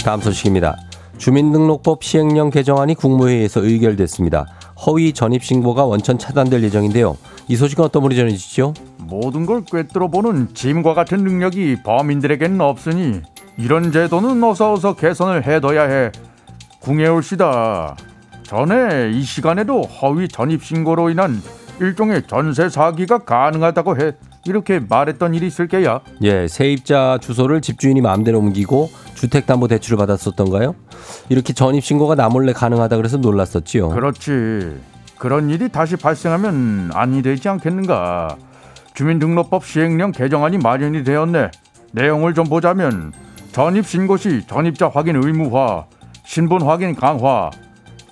[0.05, 0.77] 다음 소식입니다.
[1.23, 4.45] 주민등록법 시행령 개정안이 국무회의에서 의결됐습니다.
[4.85, 7.17] 허위 전입 신고가 원천 차단될 예정인데요.
[7.47, 8.75] 이 소식은 어떤 분이 전해주시죠?
[8.99, 13.23] 모든 걸 꿰뚫어보는 짐과 같은 능력이 범인들에게는 없으니
[13.57, 16.11] 이런 제도는 어서 어서 개선을 해둬야 해.
[16.81, 17.95] 궁예올시다.
[18.43, 21.41] 전에 이 시간에도 허위 전입 신고로 인한
[21.81, 24.13] 일종의 전세 사기가 가능하다고 해.
[24.45, 26.01] 이렇게 말했던 일이 있을 게야.
[26.23, 30.75] 예, 세입자 주소를 집주인이 마음대로 옮기고 주택담보대출을 받았었던가요?
[31.29, 33.91] 이렇게 전입신고가 나몰래 가능하다 그래서 놀랐었지요.
[33.91, 34.81] 그렇지.
[35.19, 38.37] 그런 일이 다시 발생하면 아니 되지 않겠는가.
[38.95, 41.51] 주민등록법 시행령 개정안이 마련이 되었네.
[41.93, 43.13] 내용을 좀 보자면
[43.53, 45.85] 전입 신고 시 전입자 확인 의무화,
[46.25, 47.51] 신분 확인 강화,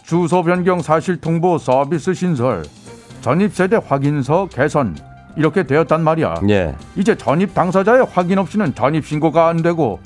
[0.05, 2.63] 주소 변경 사실 통보 서비스 신설,
[3.21, 4.97] 전입 세대 확인서 개선
[5.37, 6.35] 이렇게 되었단 말이야.
[6.49, 10.01] 예, 이제 전입 당사자의 확인 없이는 전입 신고가 안 되고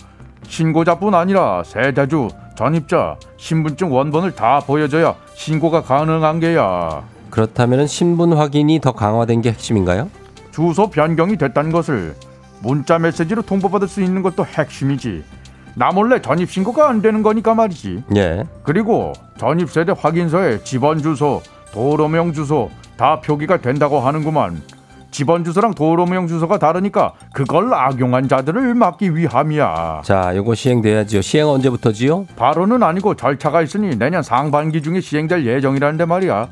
[0.47, 7.03] 신고자뿐 아니라 세대주, 전입자, 신분증 원본을 다 보여줘야 신고가 가능한 게야.
[7.31, 10.09] 그렇다면 신분 확인이 더 강화된 게 핵심인가요?
[10.53, 12.15] 주소 변경이 됐다는 것을
[12.61, 15.25] 문자 메시지로 통보받을 수 있는 것도 핵심이지.
[15.75, 18.05] 나 몰래 전입 신고가 안 되는 거니까 말이지.
[18.17, 24.63] 예, 그리고 전입 세대 확인서에 집원 주소, 도로명 주소 다 표기가 된다고 하는구만.
[25.15, 30.03] 집원 주소랑 도로명 주소가 다르니까 그걸 악용한 자들을 막기 위함이야.
[30.05, 31.23] 자, 요거 시행돼야지요.
[31.23, 32.27] 시행 언제부터지요?
[32.35, 36.49] 바로는 아니고 절차가 있으니 내년 상반기 중에 시행될 예정이라는데 말이야.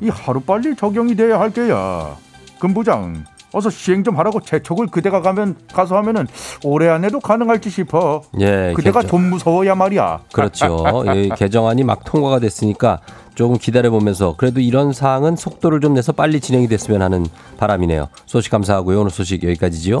[0.00, 2.16] 이 하루빨리 적용이 돼야 할 게야.
[2.58, 6.26] 금부장, 어서 시행 좀 하라고 재촉을 그대가 가면 가서 하면은
[6.64, 8.22] 올해 안에도 가능할지 싶어.
[8.40, 10.20] 예, 그대가 개정- 좀 무서워야 말이야.
[10.32, 10.84] 그렇죠.
[11.14, 13.00] 이 개정안이 막 통과가 됐으니까
[13.34, 17.26] 조금 기다려 보면서 그래도 이런 사항은 속도를 좀 내서 빨리 진행이 됐으면 하는
[17.58, 18.08] 바람이네요.
[18.26, 19.00] 소식 감사하고요.
[19.00, 20.00] 오늘 소식 여기까지지요.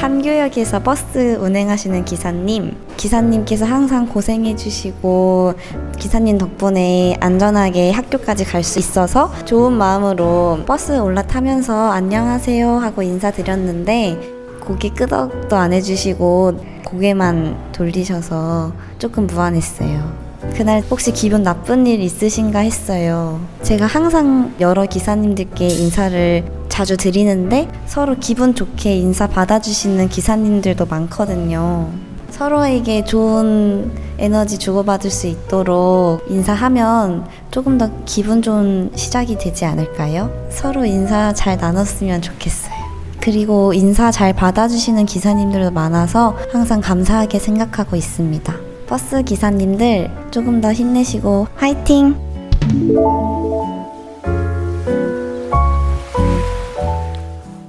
[0.00, 5.52] 판교역에서 버스 운행하시는 기사님, 기사님께서 항상 고생해주시고,
[5.98, 14.18] 기사님 덕분에 안전하게 학교까지 갈 수 있어서 좋은 마음으로 버스 올라타면서 안녕하세요 하고 인사드렸는데,
[14.62, 20.29] 고개 끄덕도 안 해주시고, 고개만 돌리셔서 조금 무안했어요.
[20.56, 23.40] 그날 혹시 기분 나쁜 일 있으신가 했어요.
[23.62, 31.90] 제가 항상 여러 기사님들께 인사를 자주 드리는데 서로 기분 좋게 인사 받아주시는 기사님들도 많거든요.
[32.30, 40.30] 서로에게 좋은 에너지 주고받을 수 있도록 인사하면 조금 더 기분 좋은 시작이 되지 않을까요?
[40.48, 42.80] 서로 인사 잘 나눴으면 좋겠어요.
[43.20, 48.69] 그리고 인사 잘 받아주시는 기사님들도 많아서 항상 감사하게 생각하고 있습니다.
[48.90, 52.12] 버스 기사님들 조금 더 힘내시고 화이팅!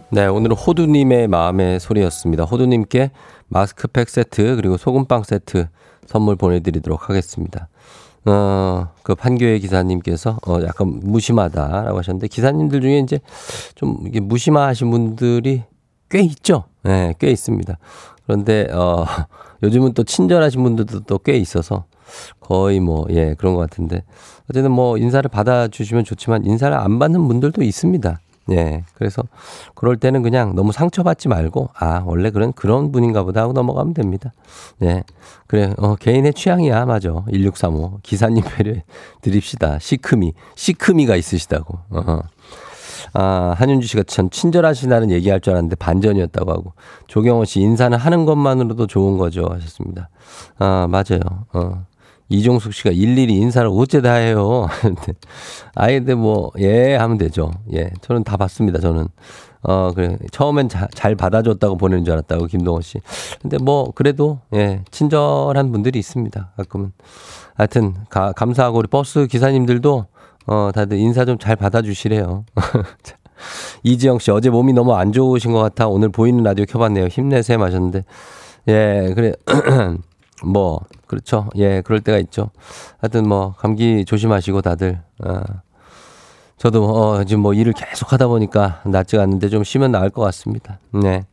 [0.10, 2.45] 네, 오늘은 호두님의 마음의 소리였습니다.
[2.45, 3.12] 호두님께
[3.49, 5.67] 마스크팩 세트 그리고 소금빵 세트
[6.07, 7.69] 선물 보내드리도록 하겠습니다.
[8.25, 13.19] 어, 그 판교의 기사님께서 어, 약간 무심하다라고 하셨는데 기사님들 중에 이제
[13.75, 15.65] 좀 이게 무심하신 분들이
[16.10, 16.63] 꽤 있죠.
[16.81, 17.77] 네, 꽤 있습니다.
[18.32, 19.06] 그런데 어
[19.63, 21.84] 요즘은 또 친절하신 분들도 또 꽤 있어서
[22.39, 24.04] 거의 뭐 예 그런 것 같은데.
[24.50, 28.20] 어쨌든 뭐 인사를 받아주시면 좋지만 인사를 안 받는 분들도 있습니다.
[28.52, 28.84] 예.
[28.96, 29.22] 그래서
[29.76, 34.34] 그럴 때는 그냥 너무 상처받지 말고 아 원래 그런 그런 분인가 보다 하고 넘어가면 됩니다.
[34.82, 35.04] 예.
[35.48, 36.86] 그래 어 개인의 취향이야.
[36.86, 37.10] 맞아.
[37.32, 38.74] 1635 기사님 배려
[39.22, 39.78] 드립시다.
[39.80, 40.34] 시크미.
[40.56, 41.80] 시크미가 있으시다고.
[41.91, 42.20] 어.
[43.13, 46.73] 아, 한윤주 씨가 참 친절하시다는 얘기할 줄 알았는데 반전이었다고 하고
[47.07, 50.09] 조경호 씨 인사는 하는 것만으로도 좋은 거죠 하셨습니다.
[50.57, 51.21] 아, 맞아요.
[51.53, 51.85] 어.
[52.31, 54.67] 이종숙 씨가 일일이 인사를 어째 다 해요.
[55.75, 57.51] 근데 뭐, 예, 하면 되죠.
[57.73, 57.91] 예.
[58.01, 59.09] 저는 다 봤습니다, 저는.
[59.63, 60.17] 어, 그래.
[60.31, 62.99] 처음엔 자, 잘 받아줬다고 보내는 줄 알았다고, 김동호 씨.
[63.41, 66.53] 근데 뭐, 그래도, 예, 친절한 분들이 있습니다.
[66.55, 66.93] 가끔은.
[67.55, 70.05] 하여튼, 가, 감사하고, 우리 버스 기사님들도,
[70.51, 72.43] 어, 다들 인사 좀 잘 받아주시래요.
[73.03, 73.15] 자,
[73.83, 75.87] 이지영 씨, 어제 몸이 너무 안 좋으신 것 같아.
[75.87, 77.07] 오늘 보이는 라디오 켜봤네요.
[77.07, 77.57] 힘내세요.
[77.57, 78.03] 마셨는데.
[78.67, 79.31] 예, 그래.
[80.43, 81.49] 뭐, 그렇죠.
[81.55, 82.49] 예, 그럴 때가 있죠.
[82.99, 84.99] 하여튼 뭐, 감기 조심하시고 다들.
[85.23, 85.41] 어.
[86.57, 90.77] 저도 어, 지금 뭐 일을 계속 하다 보니까 낫지가 않는데 좀 쉬면 나을 것 같습니다.
[90.91, 91.23] 네.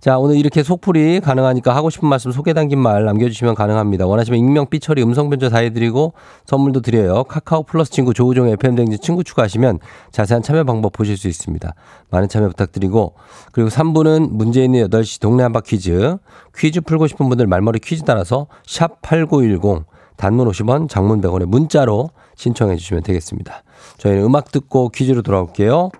[0.00, 4.06] 자, 오늘 이렇게 속풀이 가능하니까 하고 싶은 말씀 소개 담긴 말 남겨주시면 가능합니다.
[4.06, 6.12] 원하시면 익명, 삐처리, 음성 변조 다 해드리고
[6.44, 7.24] 선물도 드려요.
[7.24, 9.78] 카카오 플러스 친구 조우종 FM댕진 친구 추가하시면
[10.12, 11.74] 자세한 참여 방법 보실 수 있습니다.
[12.10, 13.14] 많은 참여 부탁드리고
[13.52, 16.18] 그리고 3부는 문제 있는 8시 동네 한바 퀴즈
[16.56, 22.76] 퀴즈 풀고 싶은 분들 말머리 퀴즈 따라서 샵 8910 단문 50원, 장문 100원에 문자로 신청해
[22.76, 23.62] 주시면 되겠습니다.
[23.98, 25.90] 저희는 음악 듣고 퀴즈로 돌아올게요.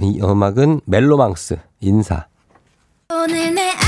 [0.00, 2.26] 이 음악은 멜로망스 인사.
[3.10, 3.87] 오늘 내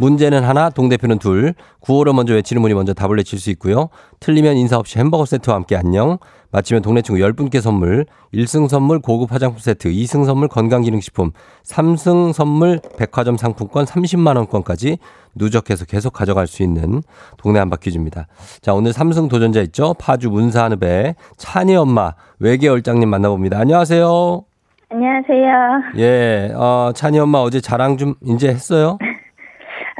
[0.00, 1.52] 문제는 하나, 동대표는 둘.
[1.80, 3.90] 구호로 먼저 외치는 분이 먼저 답을 내칠 수 있고요.
[4.18, 6.16] 틀리면 인사 없이 햄버거 세트와 함께 안녕.
[6.52, 8.06] 마치면 동네 친구 10분께 선물.
[8.32, 11.32] 1승 선물 고급 화장품 세트, 2승 선물 건강기능식품,
[11.64, 14.98] 3승 선물 백화점 상품권 30만 원권까지
[15.34, 17.02] 누적해서 계속 가져갈 수 있는
[17.36, 18.26] 동네 한바퀴즈입니다.
[18.62, 19.94] 자, 오늘 3승 도전자 있죠?
[19.98, 23.58] 파주 문사한읍의 찬이 엄마 외계얼짱님 만나봅니다.
[23.58, 24.44] 안녕하세요.
[24.92, 25.82] 안녕하세요.
[25.98, 28.98] 예, 어, 찬이 엄마 어제 자랑 좀 이제 했어요?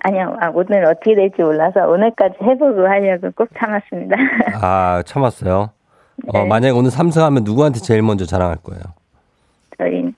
[0.02, 4.16] 아니요, 아, 오늘 어떻게 될지 몰라서 오늘까지 해보고 하려고 꼭 참았습니다.
[4.62, 5.70] 아, 참았어요.
[6.28, 6.44] 어, 네.
[6.46, 8.82] 만약에 오늘 3승 하면 누구한테 제일 먼저 자랑할 거예요?
[9.78, 10.12] 저희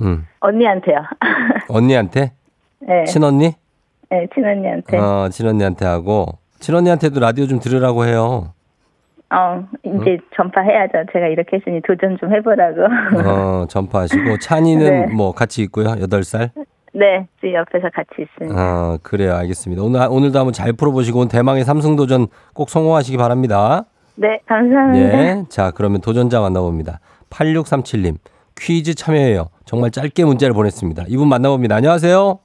[0.00, 0.26] 음.
[0.40, 0.98] 언니한테요.
[1.68, 2.32] 언니한테?
[2.80, 3.54] 네, 친언니?
[4.10, 4.98] 네, 친언니한테.
[4.98, 6.26] 어, 어, 친언니한테 하고.
[6.60, 8.52] 친언니한테도 라디오 좀 들으라고 해요.
[9.84, 11.04] 이제 전파해야죠.
[11.12, 12.82] 제가 이렇게 했으니 도전 좀 해보라고.
[13.24, 14.38] 어, 전파하시고.
[14.38, 15.14] 찬이는 네.
[15.14, 15.86] 뭐 같이 있고요.
[15.88, 16.50] 8살?
[16.98, 18.60] 네, 지금 옆에서 같이 있습니다.
[18.60, 19.34] 어, 그래요.
[19.36, 19.82] 알겠습니다.
[19.82, 23.84] 오늘, 오늘도 한번 잘 풀어보시고 대망의 3승 도전 꼭 성공하시기 바랍니다.
[24.16, 25.18] 네, 감사합니다.
[25.18, 25.44] 예.
[25.48, 26.98] 자, 그러면 도전자 만나봅니다.
[27.30, 28.16] 8637님.
[28.58, 29.50] 퀴즈 참여해요.
[29.64, 31.04] 정말 짧게 문자를 보냈습니다.
[31.06, 31.76] 이분 만나봅니다.
[31.76, 32.40] 안녕하세요.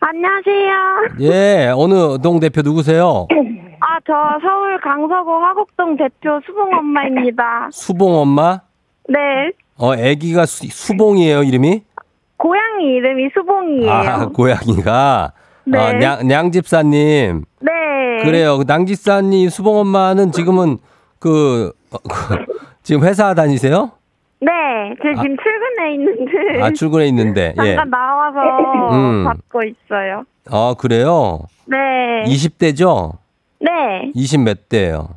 [0.00, 1.20] 안녕하세요.
[1.20, 3.26] 예, 어느 동 대표 누구세요?
[3.80, 7.68] 아, 저 서울 강서구 화곡동 대표 수봉 엄마입니다.
[7.70, 8.60] 수봉 엄마?
[9.06, 9.18] 네.
[9.76, 11.82] 어, 애기가 수, 수봉이에요, 이름이?
[12.38, 13.90] 고양이 이름이 수봉이에요.
[13.92, 15.32] 아, 고양이가.
[15.64, 15.78] 네.
[15.78, 17.44] 어, 냥, 냥집사님.
[17.60, 17.70] 네.
[18.24, 18.56] 그래요.
[18.58, 20.78] 그 냥집사님, 수봉 엄마는 지금은
[21.18, 22.36] 그, 어, 그
[22.82, 23.90] 지금 회사 다니세요?
[24.40, 24.48] 네.
[25.02, 26.62] 저 지금 출근해 있는데.
[26.62, 27.54] 아, 출근해 있는데.
[27.62, 27.74] 예.
[27.74, 28.38] 잠깐 나와서
[28.94, 29.24] 음.
[29.24, 30.24] 받고 있어요.
[30.50, 31.40] 어, 그래요?
[31.66, 31.76] 네.
[32.26, 33.18] 20대죠?
[33.60, 34.10] 네.
[34.14, 35.08] 20 몇 대예요?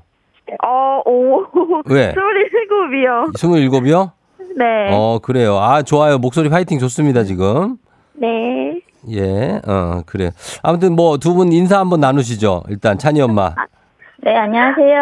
[0.66, 1.46] 어, 오.
[1.86, 2.12] 왜?
[2.14, 3.32] 스물일곱이요.
[3.36, 4.12] 27이요?
[4.58, 4.90] 네.
[4.92, 5.58] 어, 그래요.
[5.58, 6.18] 아, 좋아요.
[6.18, 7.78] 목소리 파이팅 좋습니다, 지금.
[8.14, 8.80] 네.
[9.10, 10.32] 예, 어, 그래.
[10.62, 12.64] 아무튼 뭐 두 분 인사 한번 나누시죠.
[12.70, 13.56] 일단 찬이 엄마.
[14.24, 15.00] 네, 안녕하세요.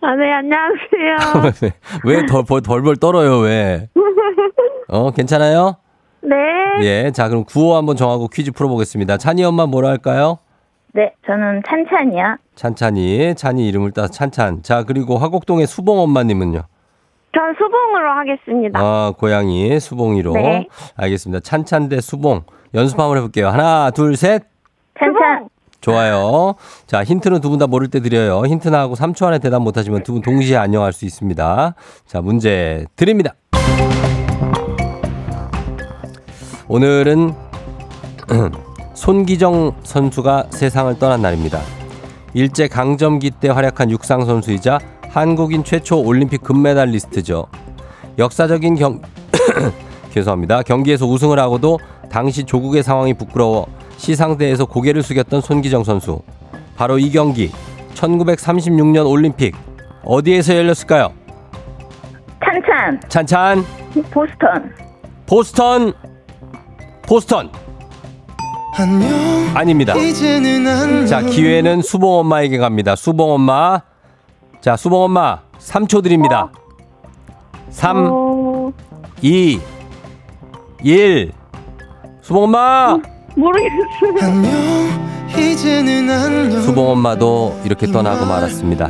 [0.00, 1.42] 아, 네, 안녕하세요.
[2.04, 3.88] 왜 덜, 벌, 벌벌 떨어요, 왜?
[4.88, 5.76] 어, 괜찮아요?
[6.20, 6.36] 네.
[6.82, 9.16] 예, 자, 그럼 구호 한번 정하고 퀴즈 풀어보겠습니다.
[9.16, 10.38] 찬이 엄마 뭐라 할까요?
[10.94, 12.36] 네, 저는 찬찬이요.
[12.54, 14.62] 찬찬이, 찬이 이름을 따서 찬찬.
[14.62, 16.62] 자, 그리고 화곡동의 수봉 엄마님은요?
[17.34, 18.78] 전 수봉으로 하겠습니다.
[18.80, 20.32] 아, 고양이 수봉이로.
[20.34, 20.66] 네.
[20.96, 21.40] 알겠습니다.
[21.40, 22.42] 찬찬 대 수봉.
[22.74, 23.48] 연습 한번 해볼게요.
[23.48, 24.42] 하나, 둘, 셋.
[24.98, 25.48] 찬찬.
[25.80, 26.54] 좋아요.
[26.86, 28.44] 자, 힌트는 두 분 다 모를 때 드려요.
[28.46, 31.74] 힌트 나하고 3초 안에 대답 못하시면 두 분 동시에 안녕할 수 있습니다.
[32.06, 33.32] 자, 문제 드립니다.
[36.68, 37.34] 오늘은
[38.94, 41.58] 손기정 선수가 세상을 떠난 날입니다.
[42.34, 44.78] 일제 강점기 때 활약한 육상 선수이자
[45.12, 47.46] 한국인 최초 올림픽 금메달리스트죠.
[48.18, 49.00] 역사적인 경
[50.10, 50.62] 죄송합니다.
[50.62, 51.78] 경기에서 우승을 하고도
[52.10, 53.66] 당시 조국의 상황이 부끄러워
[53.98, 56.20] 시상대에서 고개를 숙였던 손기정 선수.
[56.76, 57.50] 바로 이 경기
[57.94, 59.54] 1936년 올림픽
[60.04, 61.12] 어디에서 열렸을까요?
[62.42, 63.00] 찬찬.
[63.08, 63.64] 찬찬
[64.10, 64.72] 보스턴.
[65.26, 65.92] 보스턴
[67.06, 67.50] 보스턴
[69.54, 69.94] 아닙니다.
[71.06, 72.96] 자 기회는 수봉 엄마에게 갑니다.
[72.96, 73.82] 수봉 엄마
[74.62, 76.52] 자 수봉 엄마 3초 드립니다.
[77.70, 78.72] 3 어,
[79.20, 79.60] 2
[80.84, 81.32] 1
[82.20, 82.96] 수봉 엄마
[83.34, 83.82] 모르겠어요.
[86.62, 88.88] 수봉 엄마도 이렇게 떠나고 말았습니다.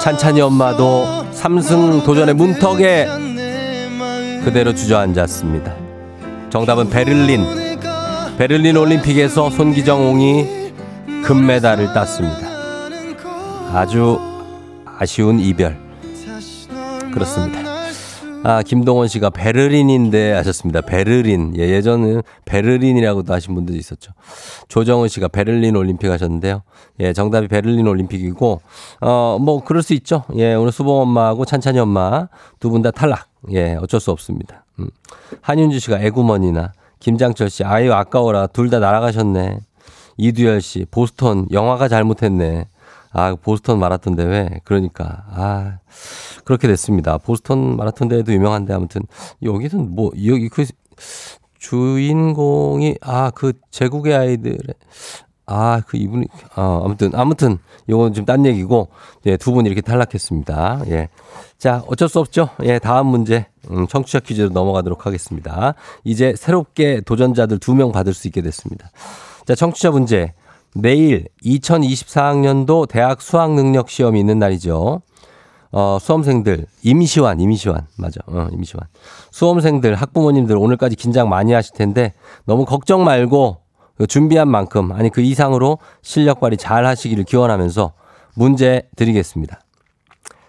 [0.00, 3.06] 찬찬이 엄마도 삼승 도전의 문턱에
[4.42, 5.72] 그대로 주저앉았습니다.
[6.50, 7.46] 정답은 베를린.
[8.36, 10.72] 베를린 올림픽에서 손기정옹이
[11.22, 12.49] 금메달을 땄습니다.
[13.72, 14.18] 아주
[14.98, 15.78] 아쉬운 이별.
[17.12, 17.60] 그렇습니다.
[18.42, 20.80] 아, 김동원 씨가 베를린인데 하셨습니다.
[20.80, 21.54] 베를린.
[21.58, 24.12] 예, 예전은 베를린이라고도 하신 분들이 있었죠.
[24.68, 26.62] 조정은 씨가 베를린 올림픽 하셨는데요.
[27.00, 28.60] 예, 정답이 베를린 올림픽이고,
[29.02, 30.24] 어, 뭐, 그럴 수 있죠.
[30.36, 32.28] 예, 오늘 수봉 엄마하고 찬찬이 엄마
[32.60, 33.26] 두 분 다 탈락.
[33.52, 34.64] 예, 어쩔 수 없습니다.
[34.78, 34.88] 음.
[35.42, 38.46] 한윤주 씨가 애구머니나, 김장철 씨, 아유, 아까워라.
[38.46, 39.58] 둘 다 날아가셨네.
[40.16, 42.68] 이두열 씨, 보스턴, 영화가 잘못했네.
[43.12, 44.60] 아, 보스턴 마라톤 대회.
[44.64, 45.24] 그러니까.
[45.30, 45.78] 아,
[46.44, 47.18] 그렇게 됐습니다.
[47.18, 49.02] 보스턴 마라톤 대회도 유명한데 아무튼
[49.42, 50.64] 여기는 뭐 여기 그
[51.58, 54.58] 주인공이 아, 그 제국의 아이들의
[55.46, 57.58] 아, 그 이분이 아, 아무튼 아무튼
[57.88, 58.88] 요건 좀 딴 얘기고
[59.26, 60.82] 예, 두 분 이렇게 탈락했습니다.
[60.88, 61.08] 예.
[61.58, 62.50] 자, 어쩔 수 없죠.
[62.62, 63.46] 예, 다음 문제.
[63.70, 65.74] 음, 청취자 퀴즈로 넘어가도록 하겠습니다.
[66.04, 68.90] 이제 새롭게 도전자들 두 명 받을 수 있게 됐습니다.
[69.44, 70.32] 자, 청취자 문제.
[70.74, 75.02] 내일 2024학년도 대학 수학 능력 시험이 있는 날이죠.
[75.72, 77.86] 어, 수험생들, 임시완, 임시완.
[77.96, 78.20] 맞아.
[78.26, 78.86] 어, 임시완.
[79.30, 82.14] 수험생들, 학부모님들 오늘까지 긴장 많이 하실 텐데
[82.44, 83.58] 너무 걱정 말고
[83.96, 87.92] 그 준비한 만큼, 아니 그 이상으로 실력 발휘 잘 하시기를 기원하면서
[88.34, 89.60] 문제 드리겠습니다.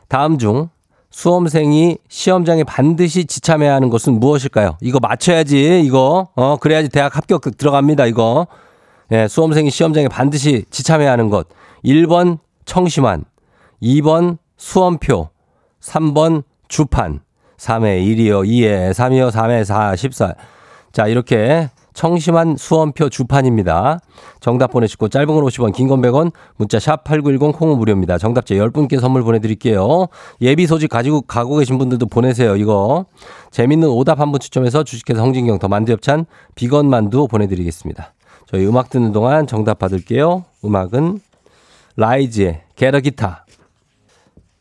[0.08, 0.70] 다음 중
[1.10, 4.78] 수험생이 시험장에 반드시 지참해야 하는 것은 무엇일까요?
[4.82, 6.30] 이거 맞춰야지, 이거.
[6.36, 8.48] 어, 그래야지 대학 합격 들어갑니다, 이거.
[9.12, 11.48] 예, 수험생이 시험장에 반드시 지참해야 하는 것.
[11.84, 13.26] 1번 청심환,
[13.82, 15.30] 2번 수험표,
[15.82, 17.20] 3번 주판,
[17.58, 20.36] 3회 1이요, 2회 3이요, 3회 4, 14.
[20.94, 24.00] 자, 이렇게 청심한 수험표 주판입니다.
[24.40, 28.18] 정답 보내시고 짧은 걸 50원, 긴 건 100원, 문자 샵 8910 콩은 무료입니다.
[28.18, 30.08] 정답자 10분께 선물 보내드릴게요.
[30.40, 33.06] 예비 소식 가지고 가고 계신 분들도 보내세요, 이거.
[33.52, 38.14] 재밌는 오답 한 분 추첨해서 주식회사 홍진경 더 만두엽찬 비건 만두 보내드리겠습니다.
[38.52, 40.44] 저희 음악 듣는 동안 정답 받을게요.
[40.66, 41.22] 음악은
[41.96, 43.46] RIIZE의 Get A Guitar.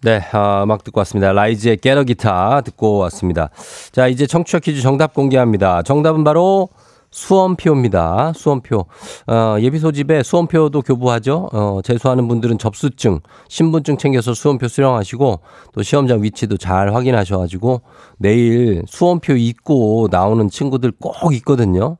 [0.03, 1.33] 네, 아, 음악 듣고 왔습니다.
[1.33, 3.51] RIIZE의 Get A Guitar 듣고 왔습니다.
[3.91, 5.83] 자, 이제 청취자 퀴즈 정답 공개합니다.
[5.83, 6.69] 정답은 바로
[7.11, 8.33] 수험표입니다.
[8.35, 8.87] 수험표.
[9.27, 11.49] 어, 예비 소집에 수험표도 교부하죠.
[11.53, 15.41] 어, 재수하는 분들은 접수증, 신분증 챙겨서 수험표 수령하시고
[15.73, 17.83] 또 시험장 위치도 잘 확인하셔가지고
[18.19, 21.97] 내일 수험표 잊고 나오는 친구들 꼭 있거든요.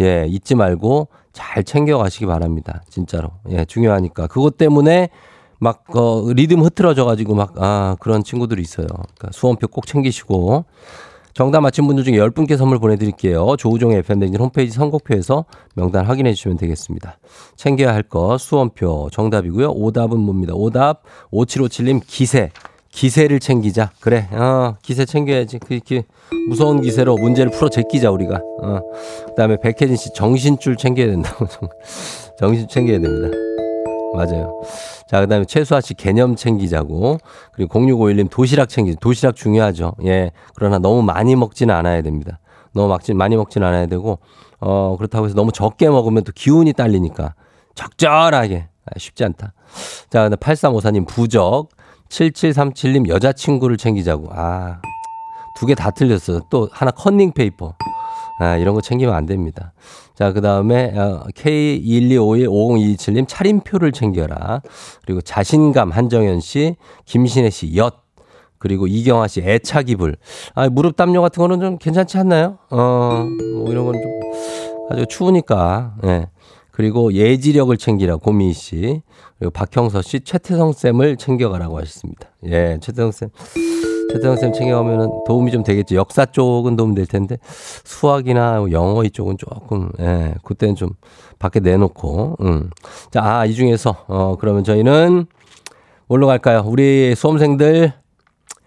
[0.00, 2.82] 예, 잊지 말고 잘 챙겨가시기 바랍니다.
[2.88, 3.30] 진짜로.
[3.50, 4.28] 예, 중요하니까.
[4.28, 5.10] 그것 때문에
[5.58, 8.86] 막, 어, 리듬 흐트러져가지고 막, 아, 그런 친구들이 있어요.
[8.86, 10.64] 그러니까 수험표 꼭 챙기시고.
[11.34, 13.56] 정답 맞힌 분들 중에 10분께 선물 보내드릴게요.
[13.56, 17.18] 조우종의 FM댕진 홈페이지 선곡표에서 명단 확인해 주시면 되겠습니다.
[17.56, 19.70] 챙겨야 할거 수험표 정답이고요.
[19.70, 20.54] 오답은 뭡니다.
[20.54, 22.50] 오답 5757님 기세.
[22.90, 23.90] 기세를 챙기자.
[23.98, 24.28] 그래.
[24.30, 25.58] 어, 기세 챙겨야지.
[25.58, 26.02] 그, 그
[26.48, 28.40] 무서운 기세로 문제를 풀어 제끼자 우리가.
[28.62, 28.80] 어.
[29.26, 31.48] 그 다음에 백혜진 씨 정신줄 챙겨야 된다고.
[32.38, 33.36] 정신 챙겨야 됩니다.
[34.14, 34.60] 맞아요.
[35.14, 37.18] 자, 그 다음에 최수아 씨 개념 챙기자고.
[37.52, 38.98] 그리고 0651님 도시락 챙기자.
[39.00, 39.92] 도시락 중요하죠.
[40.06, 40.32] 예.
[40.56, 42.40] 그러나 너무 많이 먹지는 않아야 됩니다.
[42.72, 44.18] 너무 막지, 많이 먹지는 않아야 되고,
[44.58, 47.34] 어, 그렇다고 해서 너무 적게 먹으면 또 기운이 딸리니까
[47.76, 48.66] 적절하게.
[48.86, 49.52] 아, 쉽지 않다.
[50.10, 51.68] 자, 근데 8354님 부적.
[52.08, 54.30] 7737님 여자친구를 챙기자고.
[54.32, 54.80] 아,
[55.60, 56.40] 두 개 다 틀렸어요.
[56.50, 57.76] 또 하나 컨닝 페이퍼.
[58.38, 59.72] 아, 이런 거 챙기면 안 됩니다.
[60.14, 60.92] 자, 그 다음에
[61.34, 64.60] K125150227님 차림표를 챙겨라.
[65.04, 68.02] 그리고 자신감 한정현 씨, 김신혜 씨 엿.
[68.58, 70.16] 그리고 이경아 씨 애착이불.
[70.54, 72.58] 아, 무릎 담요 같은 거는 좀 괜찮지 않나요?
[72.70, 73.26] 어,
[73.56, 74.10] 뭐 이런 건 좀
[74.90, 75.94] 아주 추우니까.
[76.04, 76.28] 예.
[76.74, 79.00] 그리고 예지력을 챙기라 고미 씨.
[79.38, 82.28] 그리고 박형서 씨 최태성 쌤을 챙겨가라고 하셨습니다.
[82.46, 83.28] 예, 최태성 쌤.
[84.10, 85.94] 최태성 쌤 챙겨가면은 도움이 좀 되겠죠.
[85.94, 87.38] 역사 쪽은 도움 될 텐데
[87.84, 90.90] 수학이나 영어 이쪽은 조금 예, 그때는 좀
[91.38, 92.38] 밖에 내놓고.
[92.40, 92.70] 음.
[93.12, 95.26] 자, 아, 이 중에서 어 그러면 저희는
[96.08, 96.64] 뭘로 갈까요?
[96.66, 97.92] 우리 수험생들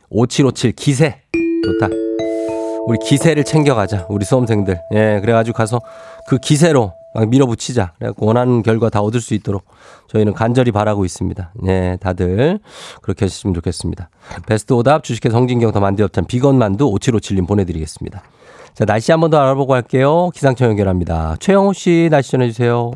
[0.09, 1.23] 5757 기세
[1.65, 2.06] 좋다.
[2.87, 4.05] 우리 기세를 챙겨가자.
[4.09, 4.79] 우리 수험생들.
[4.93, 5.81] 예, 그래가지고 가서
[6.25, 7.91] 그 기세로 막 밀어붙이자.
[7.97, 9.65] 그래갖고 원하는 결과 다 얻을 수 있도록
[10.09, 11.51] 저희는 간절히 바라고 있습니다.
[11.67, 12.59] 예, 다들
[13.01, 14.09] 그렇게 하시면 좋겠습니다.
[14.45, 18.21] 베스트 오답 주식회 성진경 더 만두엽찬 비건 만두 5757님 보내드리겠습니다.
[18.73, 20.29] 자, 날씨 한 번 더 알아보고 할게요.
[20.33, 21.35] 기상청 연결합니다.
[21.39, 22.91] 최영호 씨 날씨 전해주세요.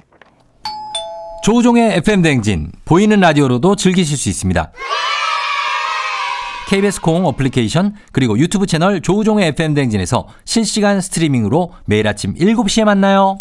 [1.43, 4.71] 조우종의 FM 댕진 보이는 라디오로도 즐기실 수 있습니다.
[6.71, 13.35] KBS 콩 어플리케이션 그리고 유튜브 채널 조우종의 FM 댕진에서 실시간 스트리밍으로 매일 아침 7시에 만나요.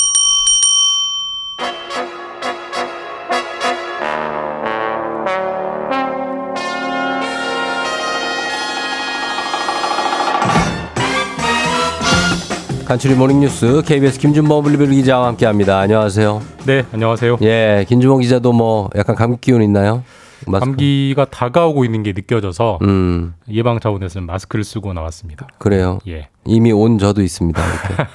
[12.84, 15.78] 간추리 모닝뉴스 KBS 김준범 블리블 기자와 함께합니다.
[15.78, 16.42] 안녕하세요.
[16.66, 17.38] 네, 안녕하세요.
[17.42, 20.02] 예, 김준범 기자도 뭐 약간 감기 기운 있나요?
[20.46, 20.66] 마스크.
[20.70, 25.46] 감기가 다가오고 있는 게 느껴져서 음, 예방 차원에서는 마스크를 쓰고 나왔습니다.
[25.58, 25.98] 그래요.
[26.08, 26.28] 예.
[26.46, 27.60] 이미 온 저도 있습니다.
[27.62, 28.10] 이렇게.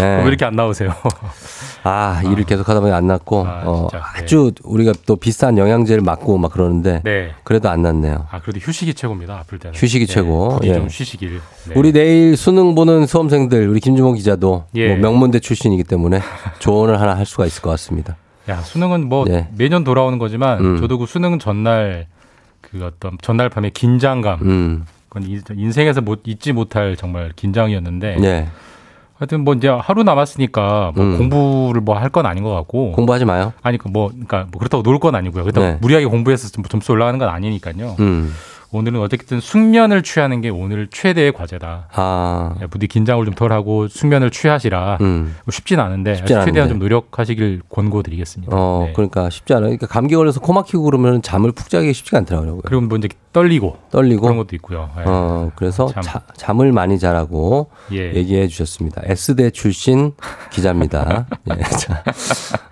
[0.02, 0.22] 예.
[0.22, 0.90] 왜 이렇게 안 나오세요?
[1.84, 4.22] 아, 일을 계속 하다 보니 안 났고, 아, 어, 진짜, 네.
[4.22, 7.32] 아주 우리가 또 비싼 영양제를 맞고 막 그러는데, 네.
[7.44, 8.26] 그래도 안 났네요.
[8.30, 9.34] 아, 그래도 휴식이 최고입니다.
[9.38, 9.76] 아플 때는.
[9.78, 10.58] 휴식이 네, 최고.
[10.64, 10.74] 예.
[10.74, 11.40] 좀 쉬시길.
[11.68, 11.74] 네.
[11.76, 14.88] 우리 내일 수능 보는 수험생들, 우리 김주모 기자도 예.
[14.88, 16.20] 뭐 명문대 출신이기 때문에
[16.58, 18.16] 조언을 하나 할 수가 있을 것 같습니다.
[18.48, 19.48] 야, 수능은 뭐 네.
[19.56, 20.76] 매년 돌아오는 거지만 음.
[20.80, 22.06] 저도 그 수능 전날
[22.60, 28.48] 그 어떤 전날 밤에 긴장감 음, 그건 인- 인생에서 못 잊지 못할 정말 긴장이었는데 네.
[29.18, 31.18] 하여튼 뭐 이제 하루 남았으니까 뭐 음.
[31.18, 33.52] 공부를 뭐 할 건 아닌 것 같고 공부하지 마요.
[33.62, 35.42] 아니 그뭐 그러니까 뭐 그렇다고 놀 건 아니고요.
[35.42, 35.78] 그렇다고 네.
[35.80, 37.96] 무리하게 공부해서 좀 점수 올라가는 건 아니니까요.
[37.98, 38.32] 음,
[38.72, 41.88] 오늘은 어쨌든 숙면을 취하는 게 오늘 최대의 과제다.
[41.92, 44.98] 아, 예, 부디 긴장을 좀 덜하고 숙면을 취하시라.
[45.00, 45.36] 음.
[45.44, 46.68] 뭐 쉽진 않은데 쉽진 최대한 않은데.
[46.70, 48.54] 좀 노력하시길 권고드리겠습니다.
[48.54, 48.92] 어, 네.
[48.92, 49.66] 그러니까 쉽지 않아요.
[49.68, 52.60] 그러니까 감기 걸려서 코 막히고 그러면 잠을 푹 자기 쉽지가 않더라고요.
[52.64, 54.22] 그리고 뭐 이제 떨리고 떨리고.
[54.22, 54.90] 그런 것도 있고요.
[54.98, 55.02] 예.
[55.06, 56.02] 어, 그래서 참.
[56.02, 58.12] 자- 잠을 많이 자라고 예.
[58.14, 59.02] 얘기해 주셨습니다.
[59.04, 60.12] S대 출신
[60.50, 61.26] 기자입니다.
[61.56, 62.02] 예, 자,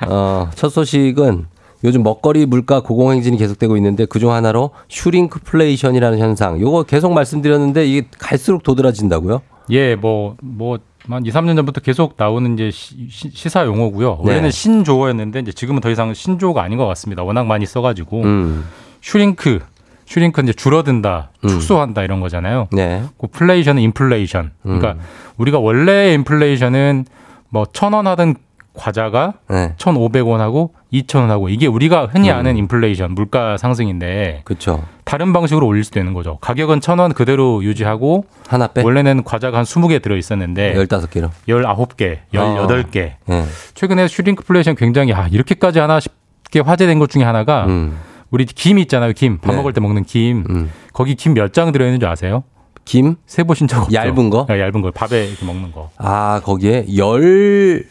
[0.06, 1.46] 어, 첫 소식은
[1.84, 6.60] 요즘 먹거리 물가 고공행진이 계속되고 있는데 그중 하나로 슈링크플레이션이라는 현상.
[6.60, 9.42] 요거 계속 말씀드렸는데 이게 갈수록 도드라진다고요?
[9.70, 10.78] 예, 뭐, 뭐,
[11.08, 14.20] 한 2, 3년 전부터 계속 나오는 이제 시, 시- 시사 용어고요.
[14.24, 14.28] 네.
[14.30, 17.22] 원래는 신조어였는데 이제 지금은 더 이상 신조어가 아닌 것 같습니다.
[17.22, 18.22] 워낙 많이 써가지고.
[18.22, 18.64] 음,
[19.02, 19.60] shrink,
[20.06, 21.48] shrink 이제 줄어든다, 음.
[21.48, 22.68] 축소한다 이런 거잖아요.
[22.72, 23.02] 네.
[23.18, 24.52] 그 플레이션은 인플레이션.
[24.62, 25.00] 그러니까 음.
[25.36, 27.04] 우리가 원래 인플레이션은
[27.50, 28.34] 뭐 천 원 하던
[28.74, 29.74] 과자가 네.
[29.78, 32.36] 1,500원하고 2,000원하고 이게 우리가 흔히 음.
[32.36, 34.84] 아는 인플레이션 물가 상승인데 그쵸.
[35.04, 36.38] 다른 방식으로 올릴 수도 있는 거죠.
[36.40, 38.82] 가격은 1,000원 그대로 유지하고 하나 빼?
[38.82, 41.30] 원래는 과자가 한 20개 들어 있었는데 15개로.
[41.48, 42.96] 19개, 18개.
[43.30, 43.44] 예.
[43.74, 47.96] 최근에 슈링크플레이션 굉장히 아, 이렇게까지 하나 싶게 화제된 것 중에 하나가 음,
[48.30, 49.12] 우리 김 있잖아요.
[49.12, 49.38] 김.
[49.38, 49.56] 밥 네.
[49.56, 50.44] 먹을 때 먹는 김.
[50.50, 50.70] 음.
[50.92, 52.42] 거기 김 몇 장 들어 있는 줄 아세요?
[52.84, 53.16] 김?
[53.26, 53.94] 세 보신 적 없죠?
[53.94, 54.44] 얇은 거?
[54.48, 54.90] 네, 얇은 거.
[54.90, 55.90] 밥에 이렇게 먹는 거.
[55.96, 57.84] 아, 거기에 열,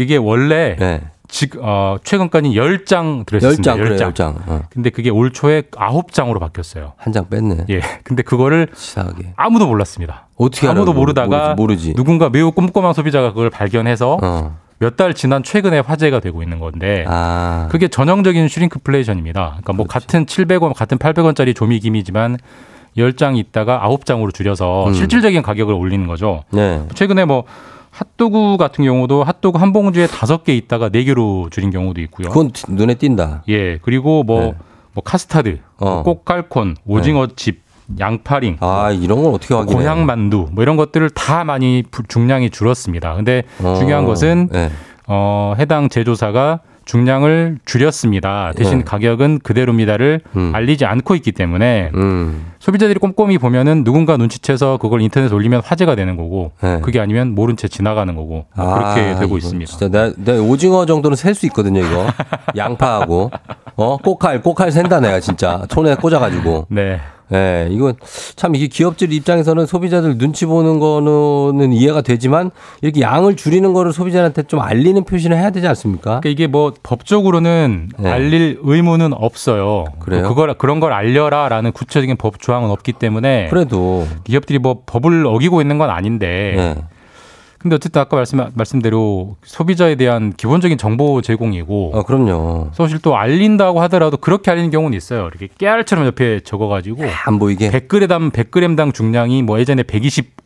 [0.00, 1.02] 그게 원래 네.
[1.28, 3.74] 지, 어, 최근까지 10장 들어있습니다.
[3.74, 4.34] 10장, 그래요, 10장.
[4.48, 4.62] 어.
[4.70, 6.94] 근데 그게 올 초에 9장으로 바뀌었어요.
[6.96, 7.66] 한 장 뺐네.
[7.68, 7.82] 예.
[8.02, 9.34] 근데 그거를 치사하게.
[9.36, 10.28] 아무도 몰랐습니다.
[10.36, 10.98] 어떻게 아무도 알아요?
[11.00, 11.92] 모르다가 모르지.
[11.92, 14.56] 누군가 매우 꼼꼼한 소비자가 그걸 발견해서 어.
[14.78, 17.68] 몇달 지난 최근에 화제가 되고 있는 건데 아.
[17.70, 19.40] 그게 전형적인 슈링크플레이션입니다.
[19.50, 22.38] 그러니까 뭐 같은 700원, 같은 800원짜리 조미김이지만
[22.96, 24.94] 10장 있다가 9장으로 줄여서 음.
[24.94, 26.42] 실질적인 가격을 올리는 거죠.
[26.50, 26.80] 네.
[26.94, 27.44] 최근에 뭐
[27.90, 32.28] 핫도그 같은 경우도 핫도그 한 봉지에 다섯 개 있다가 네 개로 줄인 경우도 있고요.
[32.28, 33.42] 그건 눈에 띈다.
[33.48, 34.54] 예, 그리고 뭐, 네.
[34.94, 36.02] 뭐 카스타드, 어.
[36.04, 37.62] 꽃갈콘, 오징어 칩,
[37.98, 39.74] 양파링, 아, 이런 걸 어떻게 확인해?
[39.76, 43.14] 고향 만두 뭐 이런 것들을 다 많이 부- 중량이 줄었습니다.
[43.16, 43.74] 근데 어.
[43.78, 44.70] 중요한 것은 네.
[45.08, 46.60] 어, 해당 제조사가
[46.90, 48.52] 중량을 줄였습니다.
[48.56, 48.84] 대신 네.
[48.84, 50.50] 가격은 그대로입니다를 음.
[50.52, 52.50] 알리지 않고 있기 때문에 음.
[52.58, 56.80] 소비자들이 꼼꼼히 보면은 누군가 눈치채서 그걸 인터넷에 올리면 화제가 되는 거고 네.
[56.80, 59.70] 그게 아니면 모른 채 지나가는 거고 뭐 그렇게 아, 되고 이거 있습니다.
[59.70, 62.08] 진짜 내, 내 오징어 정도는 셀 수 있거든요, 이거.
[62.56, 63.30] 양파하고.
[63.76, 65.62] 어, 꼬칼, 꼬칼 센다, 내가 진짜.
[65.70, 66.66] 손에 꽂아 가지고.
[66.68, 67.00] 네.
[67.32, 67.94] 예, 이건
[68.36, 72.50] 참 이게 기업들 입장에서는 소비자들 눈치 보는 거는 이해가 되지만
[72.82, 76.20] 이렇게 양을 줄이는 거를 소비자한테 좀 알리는 표시를 해야 되지 않습니까?
[76.20, 78.10] 그러니까 이게 뭐 법적으로는 네.
[78.10, 79.84] 알릴 의무는 없어요.
[80.00, 80.28] 그래요?
[80.28, 85.78] 그걸 그런 걸 알려라라는 구체적인 법 조항은 없기 때문에 그래도 기업들이 뭐 법을 어기고 있는
[85.78, 86.76] 건 아닌데 예.
[87.60, 92.70] 근데 어쨌든 아까 말씀 말씀대로 소비자에 대한 기본적인 정보 제공이고 어, 그럼요.
[92.72, 95.26] 사실 또 알린다고 하더라도 그렇게 알리는 경우는 있어요.
[95.28, 97.70] 이렇게 깨알처럼 옆에 적어가지고 안 보이게.
[97.70, 99.82] 100g 100g당 중량이 뭐 예전에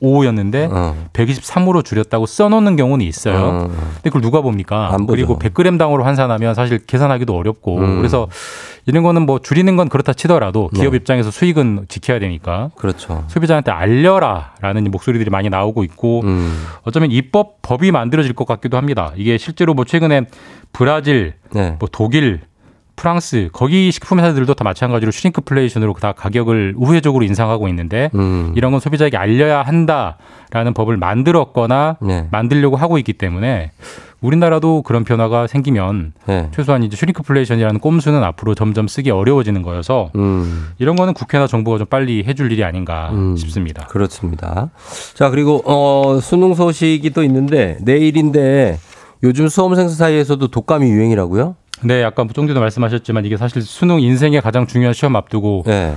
[0.03, 1.09] 125였는데 어.
[1.13, 3.37] 123으로 줄였다고 써놓는 경우는 있어요.
[3.37, 3.69] 어.
[3.69, 4.97] 근데 그걸 누가 봅니까?
[5.09, 7.97] 그리고 100g당으로 환산하면 사실 계산하기도 어렵고 음.
[7.99, 8.29] 그래서
[8.87, 10.97] 이런 거는 뭐 줄이는 건 그렇다 치더라도 기업 네.
[10.99, 13.25] 입장에서 수익은 지켜야 되니까 그렇죠.
[13.29, 16.65] 소비자한테 알려라라는 목소리들이 많이 나오고 있고 음.
[16.83, 19.13] 어쩌면 입법 법이 만들어질 것 같기도 합니다.
[19.17, 20.23] 이게 실제로 뭐 최근에
[20.73, 21.77] 브라질, 네.
[21.79, 22.41] 뭐 독일,
[22.97, 28.53] 프랑스 거기 식품 회사들도 다 마찬가지로 슈링크플레이션으로 다 가격을 우회적으로 인상하고 있는데 음.
[28.57, 32.29] 이런 건 소비자에게 알려야 한다라는 법을 만들었거나 네.
[32.31, 33.73] 만들려고 하고 있기 때문에
[34.21, 36.49] 우리나라도 그런 변화가 생기면 네.
[36.55, 40.69] 최소한 이제 슈링크플레이션이라는 꼼수는 앞으로 점점 쓰기 어려워지는 거여서 음.
[40.79, 43.37] 이런 거는 국회나 정부가 좀 빨리 해줄 일이 아닌가 음.
[43.37, 43.87] 싶습니다.
[43.87, 44.71] 그렇습니다.
[45.13, 48.79] 자, 그리고 어 수능 소식이 또 있는데 내일인데
[49.23, 51.57] 요즘 수험생 사이에서도 독감이 유행이라고요?
[51.85, 55.95] 네, 아까 쫑디도 말씀하셨지만 이게 사실 수능 인생의 가장 중요한 시험 앞두고 네.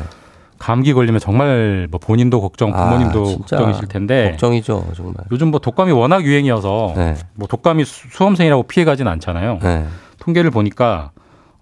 [0.59, 5.15] 감기 걸리면 정말 뭐 본인도 걱정, 부모님도 아, 걱정이실 텐데 걱정이죠, 정말.
[5.31, 7.15] 요즘 뭐 독감이 워낙 유행이어서 네.
[7.35, 9.59] 뭐 독감이 수- 수험생이라고 피해가진 않잖아요.
[9.61, 9.85] 네.
[10.19, 11.11] 통계를 보니까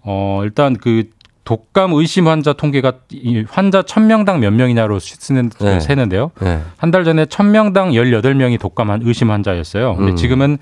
[0.02, 1.04] 어 일단 그
[1.44, 5.78] 독감 의심 환자 통계가 이 환자 1000명당 몇 명이냐로 쓰는 네.
[5.78, 6.30] 세는데요.
[6.40, 6.60] 네.
[6.78, 9.94] 한달 전에 1000명당 18명이 독감 한- 의심 환자였어요.
[9.96, 10.16] 근데 음.
[10.16, 10.58] 지금은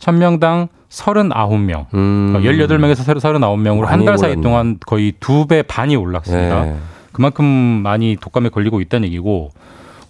[0.00, 1.86] 1000명당 39명.
[1.94, 2.32] 음.
[2.36, 4.40] 그러니까 18명에서 39명으로 한 많이 달 사이.
[4.40, 6.64] 동안 거의 두 배 반이 올랐습니다.
[6.64, 6.76] 네.
[7.12, 9.50] 그만큼 많이 독감에 걸리고 있다는 얘기고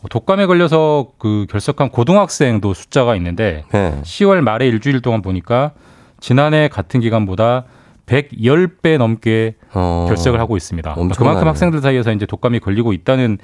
[0.02, 3.98] 어, 독감에 걸려서 그 결석한 고등학생도 숫자가 있는데 네.
[4.02, 5.72] 10월 말에 일주일 동안 보니까
[6.20, 7.64] 지난해 같은 기간보다
[8.06, 10.04] 110배 넘게 어.
[10.08, 10.90] 결석을 하고 있습니다.
[10.90, 11.14] 엄청나네.
[11.16, 13.38] 그만큼 학생들 사이에서 이제 독감이 걸리고 있다는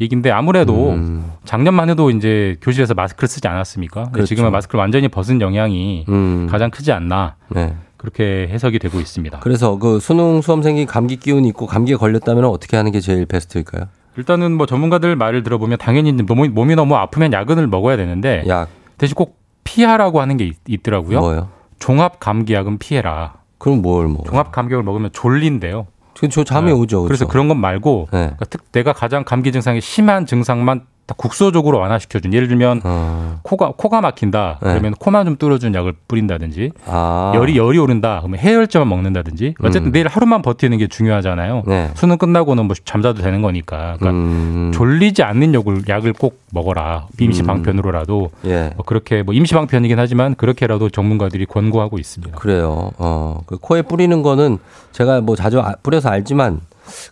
[0.00, 1.32] 얘기인데 아무래도 음.
[1.44, 4.10] 작년만 해도 이제 교실에서 마스크를 쓰지 않았습니까?
[4.10, 4.26] 그렇죠.
[4.26, 6.46] 지금은 마스크를 완전히 벗은 영향이 음.
[6.50, 7.74] 가장 크지 않나 네.
[7.96, 9.40] 그렇게 해석이 되고 있습니다.
[9.40, 13.88] 그래서 그 수능 수험생이 감기 기운이 있고 감기에 걸렸다면 어떻게 하는 게 제일 베스트일까요?
[14.16, 19.14] 일단은 뭐 전문가들 말을 들어보면 당연히 몸이, 몸이 너무 아프면 야근을 먹어야 되는데 약 대신
[19.14, 21.48] 꼭 피하라고 하는 게 있, 더라고요 뭐요?
[21.78, 23.34] 종합 감기약은 피해라.
[23.58, 24.24] 그럼 뭘 뭐?
[24.24, 25.86] 종합 감기약을 먹으면 졸린데요.
[26.14, 26.72] 저, 저 잠이 네.
[26.72, 27.02] 오죠.
[27.02, 27.32] 그래서 그렇죠?
[27.32, 28.18] 그런 건 말고 네.
[28.18, 32.32] 그러니까 특 내가 가장 감기 증상이 심한 증상만 다 국소적으로 완화시켜준.
[32.32, 33.38] 예를 들면 어.
[33.42, 34.58] 코가 코가 막힌다.
[34.62, 34.70] 네.
[34.70, 37.32] 그러면 코만 좀 뚫어준 약을 뿌린다든지 아.
[37.36, 38.18] 열이 열이 오른다.
[38.20, 39.54] 그러면 해열제만 먹는다든지.
[39.60, 39.92] 어쨌든 음.
[39.92, 41.62] 내일 하루만 버티는 게 중요하잖아요.
[41.66, 41.90] 네.
[41.94, 43.96] 수능 끝나고는 뭐 잠자도 되는 거니까.
[43.98, 44.72] 그러니까 음.
[44.74, 47.06] 졸리지 않는 약을 약을 꼭 먹어라.
[47.20, 47.46] 임시 음.
[47.46, 48.72] 방편으로라도 예.
[48.76, 52.36] 뭐 그렇게 뭐 임시 방편이긴 하지만 그렇게라도 전문가들이 권고하고 있습니다.
[52.38, 52.90] 그래요.
[52.98, 54.58] 어, 그 코에 뿌리는 거는
[54.92, 56.60] 제가 뭐 자주 아- 뿌려서 알지만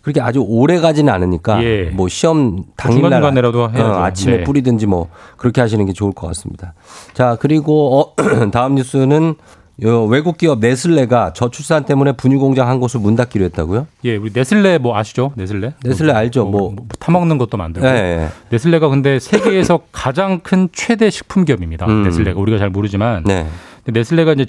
[0.01, 1.83] 그렇게 아주 오래 가지는 않으니까 예.
[1.85, 3.61] 뭐 시험 당일날 해야죠.
[3.61, 4.43] 어, 아침에 네.
[4.43, 6.73] 뿌리든지 뭐 그렇게 하시는 게 좋을 것 같습니다.
[7.13, 8.15] 자, 그리고 어,
[8.51, 9.35] 다음 뉴스는
[9.83, 13.87] 요 외국 기업 네슬레가 저출산 때문에 분유 공장 한 곳을 문 닫기로 했다고요?
[14.05, 15.33] 예, 우리 네슬레 뭐 아시죠?
[15.35, 15.73] 네슬레?
[15.83, 16.45] 네슬레 알죠.
[16.45, 17.85] 뭐, 타먹는 것도 만들고.
[17.85, 18.27] 예, 예.
[18.51, 21.87] 네슬레가 근데 세계에서 가장 큰 최대 식품 기업입니다.
[21.87, 22.03] 음.
[22.03, 23.45] 네슬레가 우리가 잘 모르지만 네.
[23.85, 24.45] 네슬레가 이제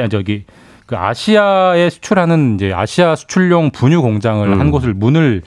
[0.00, 0.44] 아니, 저기
[0.86, 4.60] 그 아시아에 수출하는 이제 아시아 수출용 분유 공장을 음.
[4.60, 5.42] 한 곳을 문을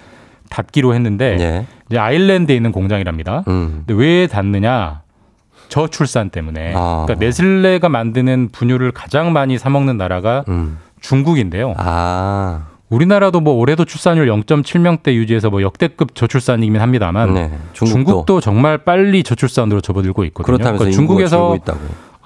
[0.49, 1.65] 닫기로 했는데 예.
[1.89, 3.43] 이제 아일랜드에 있는 공장이랍니다.
[3.47, 3.83] 음.
[3.85, 5.01] 근데 왜 닫느냐?
[5.69, 6.73] 저출산 때문에.
[6.75, 7.03] 아.
[7.05, 10.79] 그러니까 네슬레가 만드는 분유를 가장 많이 사 먹는 나라가 음.
[11.01, 11.73] 중국인데요.
[11.77, 12.67] 아.
[12.89, 17.51] 우리나라도 뭐 올해도 출산율 0.7명대 유지해서 뭐 역대급 저출산이긴 합니다만 네.
[17.73, 20.57] 중국도, 중국도, 정말 빨리 저출산으로 접어들고 있거든요.
[20.57, 21.57] 그러니까 중국에서.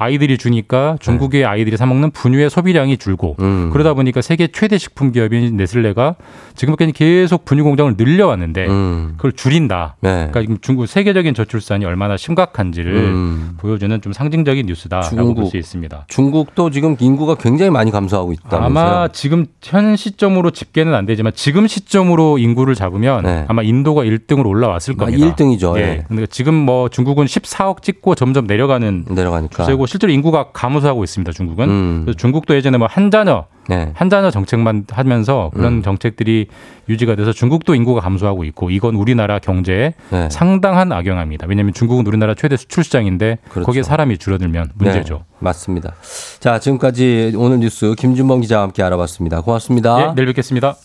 [0.02, 3.70] 아이들이 주니까 중국의 아이들이 사 먹는 분유의 소비량이 줄고 음.
[3.72, 6.16] 그러다 보니까 세계 최대 식품 기업인 네슬레가
[6.56, 9.14] 지금까지 계속 분유 공장을 늘려왔는데 음.
[9.18, 9.95] 그걸 줄인다.
[10.02, 10.30] 네.
[10.32, 13.52] 그러니까 중국 세계적인 저출산이 얼마나 심각한지를 음.
[13.58, 15.36] 보여주는 좀 상징적인 뉴스다라고.
[15.36, 16.06] 볼 수 있습니다.
[16.08, 18.66] 중국도 지금 인구가 굉장히 많이 감소하고 있다면서요.
[18.66, 23.45] 아마 지금 현 시점으로 집계는 안 되지만 지금 시점으로 인구를 잡으면 네.
[23.47, 25.36] 아마 인도가 1등으로 올라왔을 아, 겁니다.
[25.36, 25.78] 1등이죠.
[25.78, 25.82] 예.
[25.82, 26.04] 예.
[26.08, 29.64] 근데 지금 뭐 중국은 14억 찍고 점점 내려가는 내려가니까.
[29.64, 31.34] 추세고 실제로 인구가 감소하고 있습니다.
[31.34, 31.70] 중국은.
[31.70, 32.02] 음.
[32.06, 33.92] 그래서 중국도 예전에 뭐한 자녀 네.
[33.94, 35.84] 한 자녀 정책만 하면서 그런 음.
[35.84, 36.48] 정책들이
[36.88, 40.30] 유지가 돼서 중국도 인구가 감소하고 있고 이건 우리나라 경제에 네.
[40.30, 41.46] 상당한 악영합니다.
[41.50, 43.66] 왜냐하면 중국은 우리나라 최대 수출 시장인데 그렇죠.
[43.66, 45.16] 거기에 사람이 줄어들면 문제죠.
[45.16, 45.94] 네, 맞습니다.
[46.39, 49.42] 자, 지금까지 오늘 뉴스 김준범 기자와 함께 알아봤습니다.
[49.42, 50.12] 고맙습니다.
[50.12, 50.78] 예, 내일 뵙겠습니다.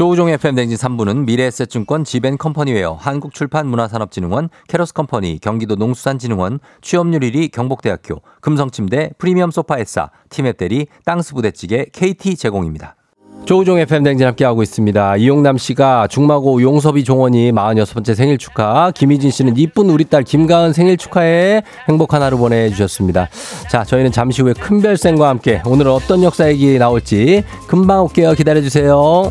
[0.00, 9.50] 조우종 FM 댕진 3부는 미래에셋증권 지벤컴퍼니웨어 한국출판문화산업진흥원 캐러스컴퍼니 경기도 농수산진흥원 취업률 1위 경복대학교 금성침대 프리미엄
[9.50, 12.96] 소파에싸 티맵대리 땅스부대찌개 KT 제공입니다.
[13.44, 15.16] 조우종 FM 댕진 함께하고 있습니다.
[15.16, 18.90] 이용남 씨가 중마고 용섭이 종원이 46번째 생일 축하.
[18.92, 21.62] 김희진 씨는 이쁜 우리 딸 김가은 생일 축하해.
[21.90, 23.28] 행복한 하루 보내주셨습니다.
[23.70, 28.32] 자, 저희는 잠시 후에 큰별쌤과 함께 오늘은 어떤 역사 얘기 나올지 금방 올게요.
[28.32, 29.30] 기다려주세요.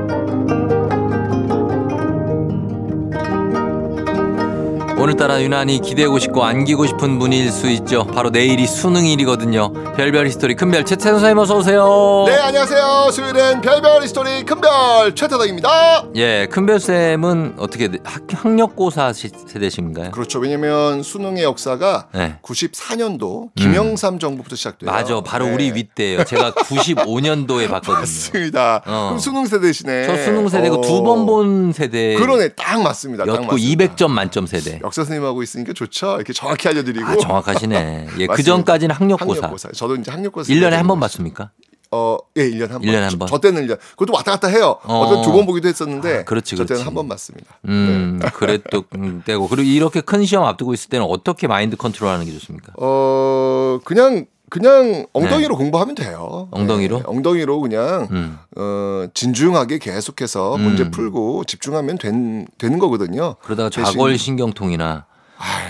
[5.11, 8.05] 오늘따라 유난히 기대고 싶고 안기고 싶은 분일 수 있죠.
[8.05, 9.73] 바로 내일이 수능일이거든요.
[9.97, 12.23] 별별 히스토리 큰별 최태성 선생님 어서 오세요.
[12.27, 17.97] 네 안녕하세요 수요일엔 별별 히스토리 큰별 최태성입니다 예, 큰별 쌤은 어떻게 돼?
[18.05, 20.11] 학, 학력고사 시- 세대신가요?
[20.11, 22.35] 그렇죠 왜냐면 수능의 역사가 네.
[22.41, 25.53] 94년도 김영삼 정부부터 시작돼요 맞아, 바로 네.
[25.53, 26.23] 우리 윗대예요.
[26.23, 27.95] 제가 95년도에 봤거든요.
[27.99, 29.05] 맞습니다 어.
[29.07, 30.81] 그럼 수능 세대시네 저 수능 세대고 어.
[30.81, 32.15] 두번 본 세대.
[32.15, 33.85] 그러네 딱 맞습니다 딱 맞습니다.
[33.95, 34.79] 200점 만점 세대.
[34.81, 38.07] 역사 선생님하고 있으니까 좋죠 이렇게 정확히 알려드리고 아, 정확하시네.
[38.19, 38.43] 예, 그.
[38.43, 39.39] 전까지는 학력고사.
[39.41, 41.51] 학력고사 저도 이제 학력고사 1년에 한번 세대고 봤습니까?
[41.93, 42.83] 어, 예, 1년에 한 번.
[42.83, 43.27] 일년에 한 저- 번?
[43.27, 43.77] 저 때는 1년.
[43.91, 44.77] 그것도 왔다 갔다 해요.
[44.83, 44.99] 어.
[45.01, 45.09] 어.
[45.09, 46.19] 떤 두 번 보기도 했었는데.
[46.19, 46.85] 아, 그렇지, 저 때는.
[46.85, 47.59] 한 번 맞습니다.
[47.67, 52.25] 음, 그래도 음, 되고 그리고 이렇게 큰 시험 앞두고 있을 때는 어떻게 마인드 컨트롤 하는
[52.25, 52.71] 게 좋습니까?
[52.77, 56.49] 어, 그냥, 그냥 엉덩이로 공부하면 돼요.
[56.53, 56.59] 네.
[56.59, 56.97] 엉덩이로?
[56.97, 58.37] 네, 엉덩이로 그냥, 음.
[58.57, 60.61] 어, 진중하게 계속해서 음.
[60.61, 63.35] 문제 풀고 집중하면 된, 되는 거거든요.
[63.41, 65.05] 그러다가 대신 좌골신경통이나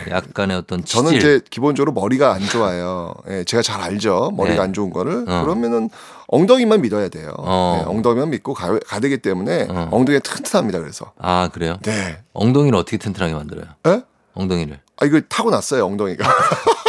[0.10, 1.04] 약간의 어떤 치질.
[1.04, 3.14] 저는 이제 기본적으로 머리가 안 좋아요.
[3.30, 4.32] 예, 제가 잘 알죠.
[4.36, 4.62] 머리가 네.
[4.62, 5.26] 안 좋은 거를.
[5.28, 5.44] 어.
[5.44, 5.92] 그러면은
[6.28, 7.32] 엉덩이만 믿어야 돼요.
[7.38, 7.82] 어.
[7.82, 9.90] 예, 엉덩이만 믿고 가, 가 되기 때문에 어.
[9.92, 10.80] 엉덩이가 튼튼합니다.
[10.80, 11.14] 그래서.
[11.20, 11.78] 아 그래요?
[11.84, 12.18] 네.
[12.34, 13.66] 엉덩이를 어떻게 튼튼하게 만들어요?
[13.88, 14.02] 예?
[14.34, 14.80] 엉덩이를.
[14.98, 16.28] 아, 이거 타고 났어요, 엉덩이가.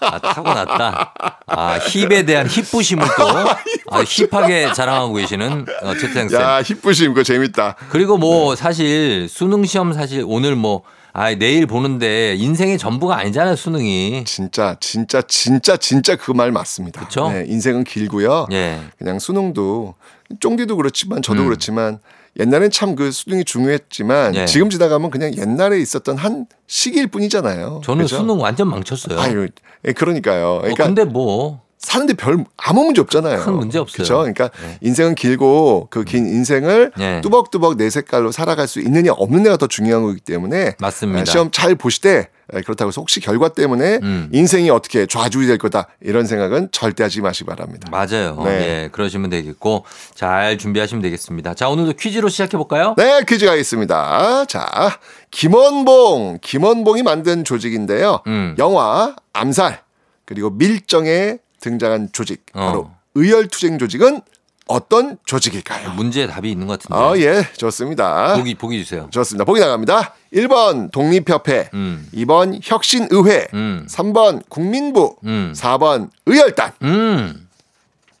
[0.00, 1.14] 아, 타고났다.
[1.46, 3.28] 아, 힙에 대한 힙부심을 또
[3.90, 6.40] 아, 힙하게 자랑하고 계시는 어, 최태생 쌤.
[6.40, 7.76] 야, 힙부심, 그거 재밌다.
[7.90, 10.82] 그리고 뭐 사실 수능 시험 사실 오늘 뭐
[11.12, 14.24] 아, 내일 보는데 인생의 전부가 아니잖아요, 수능이.
[14.24, 17.00] 진짜, 진짜, 진짜, 진짜 그 말 맞습니다.
[17.00, 17.30] 그쵸?
[17.32, 18.46] 네, 인생은 길고요.
[18.52, 18.78] 예.
[18.98, 19.94] 그냥 수능도,
[20.38, 21.46] 쫑디도 그렇지만 저도 음.
[21.46, 21.98] 그렇지만
[22.38, 24.46] 옛날엔 참 그 수능이 중요했지만 예.
[24.46, 27.82] 지금 지나가면 그냥 옛날에 있었던 한 시기일 뿐이잖아요.
[27.84, 28.16] 저는 그죠?
[28.16, 29.18] 수능 완전 망쳤어요.
[29.20, 29.48] 아유,
[29.86, 30.46] 예, 그러니까요.
[30.48, 33.40] 어, 그러니까 근데 뭐 사는데 별 아무 문제 없잖아요.
[33.44, 33.94] 큰 문제 없어요.
[33.96, 34.16] 그렇죠.
[34.18, 34.78] 그러니까 네.
[34.80, 37.20] 인생은 길고 그 긴 인생을 네.
[37.20, 41.20] 뚜벅뚜벅 내 색깔로 살아갈 수 있느냐 없느냐가 더 중요한 거기 때문에 맞습니다.
[41.20, 44.28] 아, 시험 잘 보시되 예, 그렇다고 해서 혹시 결과 때문에 음.
[44.32, 47.88] 인생이 어떻게 좌지우지 될 거다 이런 생각은 절대 하지 마시기 바랍니다.
[47.90, 48.42] 맞아요.
[48.44, 48.50] 네.
[48.84, 49.84] 예, 그러시면 되겠고
[50.14, 51.54] 잘 준비하시면 되겠습니다.
[51.54, 52.94] 자, 오늘도 퀴즈로 시작해 볼까요?
[52.96, 54.46] 네, 퀴즈 가겠습니다.
[54.46, 54.98] 자,
[55.30, 58.22] 김원봉, 김원봉이 만든 조직인데요.
[58.26, 58.54] 음.
[58.58, 59.82] 영화 암살
[60.24, 62.98] 그리고 밀정에 등장한 조직 바로 어.
[63.14, 64.22] 의열투쟁 조직은
[64.68, 65.92] 어떤 조직일까요?
[65.92, 67.02] 문제에 답이 있는 것 같은데.
[67.02, 68.34] 아, 예, 좋습니다.
[68.36, 69.08] 보기 보기 주세요.
[69.10, 69.44] 좋습니다.
[69.44, 70.14] 보기 나갑니다.
[70.32, 72.06] 1번 독립협회, 음.
[72.14, 73.86] 2번 혁신의회, 음.
[73.88, 75.52] 3번 국민부, 음.
[75.56, 76.72] 4번 의열단.
[76.82, 77.48] 음.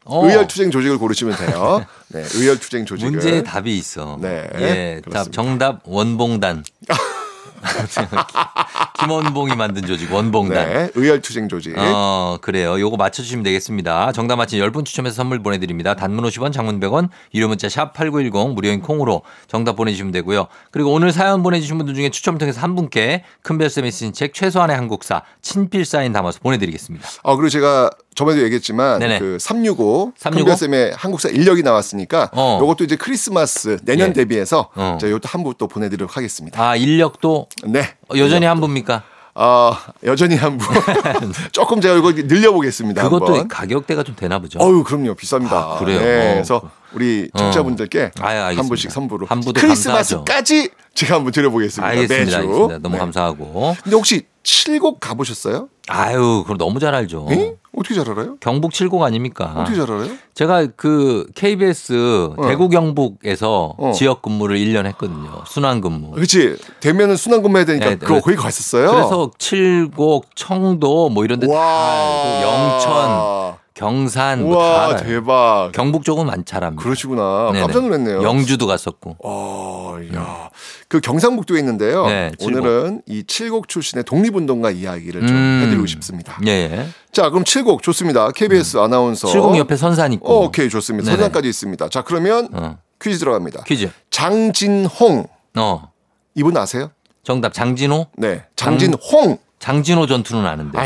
[0.04, 0.24] 어.
[0.26, 1.84] 의열투쟁 조직을 고르시면 돼요.
[2.08, 3.10] 네, 의열투쟁 조직을.
[3.10, 4.18] 문제에 답이 있어.
[4.22, 5.30] 네, 예, 답 그렇습니다.
[5.42, 6.64] 정답 원봉단.
[9.00, 10.68] 김원봉이 만든 조직 원봉단.
[10.68, 11.74] 네, 의열투쟁 조직.
[11.78, 12.78] 어, 그래요.
[12.80, 14.12] 요거 맞춰주시면 되겠습니다.
[14.12, 15.94] 정답 맞힌 10분 추첨해서 선물 보내드립니다.
[15.94, 20.48] 단문 50원, 장문 100원, 유료 문자 샵 8910, 무료인 콩으로 정답 보내주시면 되고요.
[20.70, 25.22] 그리고 오늘 사연 보내주신 분들 중에 추첨을 통해서 한 분께 큰별쌤이 쓰신 책 최소한의 한국사
[25.42, 27.08] 친필 사인 담아서 보내드리겠습니다.
[27.22, 29.20] 어, 그리고 제가 저번에도 얘기했지만 네네.
[29.20, 30.44] 그 365, 365?
[30.44, 32.58] 큰별쌤의 한국사 인력이 나왔으니까 어.
[32.60, 34.12] 요것도 이제 크리스마스 내년 예.
[34.12, 34.98] 대비해서 어.
[35.00, 36.60] 제가 요것도 한부 또 보내드리도록 하겠습니다.
[36.60, 37.94] 아, 인력도 네.
[38.16, 39.04] 여전히 한 분입니까?
[39.36, 39.70] 어,
[40.02, 40.66] 여전히 한 분.
[41.52, 43.04] 조금 제가 이거 늘려보겠습니다.
[43.04, 43.46] 그것도 한번.
[43.46, 44.58] 가격대가 좀 되나 보죠.
[44.58, 45.52] 어유 그럼요 비쌉니다.
[45.52, 46.00] 아, 그래요?
[46.00, 46.34] 네, 어.
[46.34, 48.62] 그래서 우리 청자분들께 알겠습니다.
[48.62, 51.86] 한 분씩 선물로 한 분도 크리스마스까지 제가 한번 드려보겠습니다.
[51.86, 52.24] 알겠습니다.
[52.24, 52.36] 매주.
[52.36, 52.78] 알겠습니다.
[52.78, 52.98] 너무 네.
[52.98, 53.76] 감사하고.
[53.82, 55.68] 근데 혹시 칠곡 가보셨어요?
[55.88, 57.26] 아유, 그럼 너무 잘 알죠.
[57.30, 57.54] 에?
[57.76, 58.36] 어떻게 잘 알아요?
[58.40, 59.54] 경북 칠곡 아닙니까?
[59.56, 60.08] 어떻게 잘 알아요?
[60.34, 62.48] 제가 그 KBS 어.
[62.48, 63.92] 대구 경북에서 어.
[63.92, 65.42] 지역 근무를 1년 했거든요.
[65.46, 66.12] 순환 근무.
[66.12, 68.20] 그렇지 되면은 순환 근무 해야 되니까 네, 그거 네.
[68.20, 68.90] 거기 갔었어요.
[68.90, 74.96] 그래서 칠곡, 청도 뭐 이런 데다 알고 영천, 경산 뭐다와 알아요.
[75.04, 75.70] 대박.
[75.72, 77.50] 경북 쪽은 많잘합니다 그러시구나.
[77.52, 77.60] 네네.
[77.60, 78.24] 깜짝 놀랐네요.
[78.24, 79.16] 영주도 갔었고.
[79.22, 80.50] 어, 야.
[80.88, 82.06] 그 경상북도에 있는데요.
[82.06, 82.32] 네.
[82.40, 85.62] 오늘은 이 칠곡 출신의 독립운동가 이야기를 좀 음.
[85.62, 86.40] 해드리고 싶습니다.
[86.46, 86.88] 예, 예.
[87.12, 88.32] 자, 그럼 칠곡 좋습니다.
[88.32, 89.28] KBS 아나운서.
[89.28, 90.28] 칠곡 옆에 선산 있고.
[90.28, 91.04] 어, 오케이, 좋습니다.
[91.04, 91.16] 네네.
[91.16, 91.88] 선상까지 있습니다.
[91.90, 92.78] 자, 그러면 어.
[93.00, 93.62] 퀴즈 들어갑니다.
[93.62, 93.88] 퀴즈.
[94.10, 95.28] 장진홍.
[95.56, 95.92] 어.
[96.34, 96.90] 이분 아세요?
[97.22, 98.06] 정답 장진호?
[98.16, 98.44] 네.
[98.56, 99.38] 장진홍.
[99.60, 100.78] 장 진호 전투는 아는데.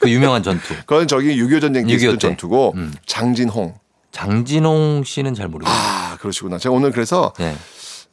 [0.00, 0.74] 그 유명한 전투.
[0.86, 2.18] 그건 저기 6.25 전쟁 때6.25 있었던 때.
[2.28, 2.94] 전투고 음.
[3.06, 3.74] 장진홍.
[4.12, 5.78] 장진홍 씨는 잘 모르겠어요.
[5.78, 6.58] 아, 그러시구나.
[6.58, 7.54] 제가 오늘 그래서 네.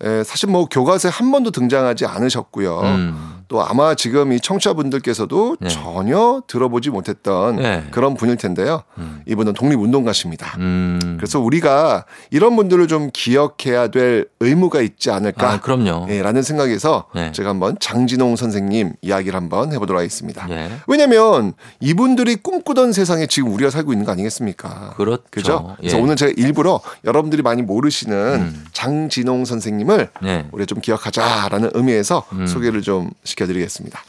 [0.04, 2.82] 에, 사실 뭐 교과서에 한 번도 등장하지 않으셨고요.
[2.82, 3.44] 음.
[3.48, 5.70] 또 아마 지금 이 청취자분들께서도 네.
[5.70, 7.84] 전혀 들어보지 못했던 네.
[7.92, 8.84] 그런 분일 텐데요.
[8.98, 9.22] 음.
[9.26, 10.58] 이분은 독립운동가십니다.
[10.60, 11.16] 음.
[11.18, 15.54] 그래서 우리가 이런 분들을 좀 기억해야 될 의무가 있지 않을까.
[15.54, 16.08] 아, 그럼요.
[16.10, 17.32] 예, 라는 생각에서 네.
[17.32, 20.46] 제가 한번 장진홍 선생님 이야기를 한번 해보도록 하겠습니다.
[20.50, 20.70] 예.
[20.88, 24.94] 왜냐면 이분들이 꿈꾸던 세상에 지금 우리가 살고 있는 거 아니겠습니까?
[24.98, 25.24] 그렇죠.
[25.32, 25.76] 그죠?
[25.78, 26.02] 그래서 예.
[26.02, 28.66] 오늘 제가 일부러 여러분들이 많이 모르시는 음.
[28.74, 30.48] 장진홍 선생님을 네.
[30.52, 32.48] 우리가 좀 기억하자라는 의미에서 음.
[32.48, 34.04] 소개를 좀 시켜드리겠습니다.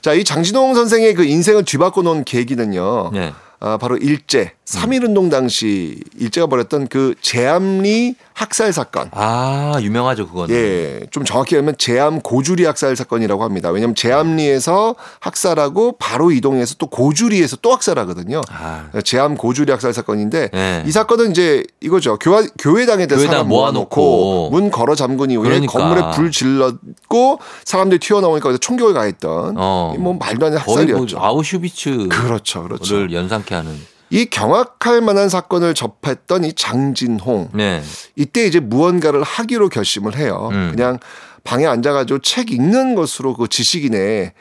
[0.00, 3.10] 자, 이 장진홍 선생의 그 인생을 뒤바꿔 놓은 계기는요.
[3.12, 3.32] 네.
[3.60, 9.08] 아, 바로 일제, 3.1운동 당시 일제가 벌였던 그 제암리 학살 사건.
[9.12, 10.54] 아, 유명하죠, 그거는.
[10.54, 13.70] 예, 좀 정확히 하면 제암 고주리 학살 사건이라고 합니다.
[13.70, 18.40] 왜냐하면 제암리에서 학살하고 바로 이동해서 또 고주리에서 또 학살하거든요.
[18.48, 20.84] 아, 제암 고주리 학살 사건인데 네.
[20.86, 22.16] 이 사건은 이제 이거죠.
[22.18, 24.00] 교회, 교회당에다 교회당 사람 모아놓고.
[24.00, 25.72] 모아놓고 문 걸어 잠근 이후에 그러니까.
[25.72, 29.94] 건물에 불 질렀고 사람들이 튀어나오니까 총격을 가했던 어.
[29.98, 31.18] 뭐 말도 안 되는 뭐 학살이었죠.
[31.18, 33.10] 아우슈비츠를 그렇죠, 그렇죠.
[33.12, 33.90] 연상케 하는.
[34.10, 37.82] 이 경악할 만한 사건을 접했던 이 장진홍 네.
[38.16, 40.48] 이때 이제 무언가를 하기로 결심을 해요.
[40.52, 40.72] 음.
[40.74, 40.98] 그냥
[41.44, 44.32] 방에 앉아가지고 책 읽는 것으로 그 지식인의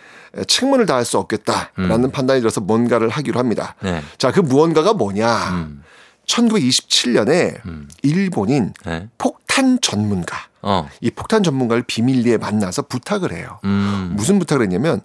[0.48, 2.12] 책문을 다할 수 없겠다라는 음.
[2.12, 3.76] 판단이 들어서 뭔가를 하기로 합니다.
[3.82, 4.02] 네.
[4.18, 5.50] 자, 그 무언가가 뭐냐?
[5.52, 5.84] 음.
[6.26, 7.88] 1927년에 음.
[8.04, 9.08] 일본인 네.
[9.18, 10.88] 폭탄 전문가, 어.
[11.02, 13.60] 이 폭탄 전문가를 비밀리에 만나서 부탁을 해요.
[13.64, 14.14] 음.
[14.16, 15.02] 무슨 부탁을 했냐면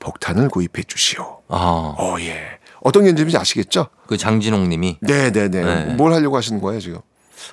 [0.00, 1.40] 폭탄을 구입해 주시오.
[1.48, 1.94] 아.
[1.96, 2.59] 어, 예.
[2.82, 3.86] 어떤 견제인지 아시겠죠?
[4.06, 5.48] 그 장진홍 님이 네네네.
[5.48, 5.84] 네.
[5.94, 7.00] 뭘 하려고 하시는 거예요, 지금?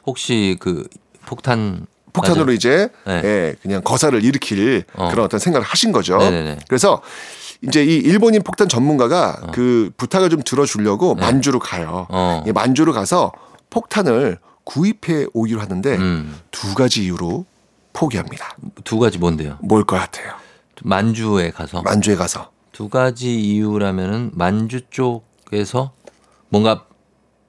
[0.06, 0.88] 혹시 그
[1.26, 2.56] 폭탄 폭탄으로 맞아요.
[2.56, 3.22] 이제 네.
[3.24, 5.10] 예, 그냥 거사를 일으킬 어.
[5.10, 6.18] 그런 어떤 생각을 하신 거죠.
[6.18, 6.60] 네네네.
[6.68, 7.02] 그래서
[7.62, 11.22] 이제 이 일본인 폭탄 전문가가 그 부탁을 좀 들어주려고 네.
[11.22, 12.08] 만주로 가요.
[12.10, 12.44] 어.
[12.48, 13.32] 이 만주로 가서
[13.70, 16.40] 폭탄을 구입해 오기로 하는데 음.
[16.52, 17.46] 두 가지 이유로
[17.94, 18.56] 포기합니다.
[18.84, 19.58] 두 가지 뭔데요?
[19.62, 20.34] 뭘 것 같아요?
[20.84, 25.94] 만주에 가서 만주에 가서 두 가지 이유라면은 만주 쪽에서
[26.50, 26.86] 뭔가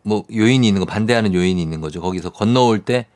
[0.03, 2.01] 뭐 요인이 있는 거 반대하는 요인이 있는 거죠.
[2.01, 3.07] 거기서 건너올 때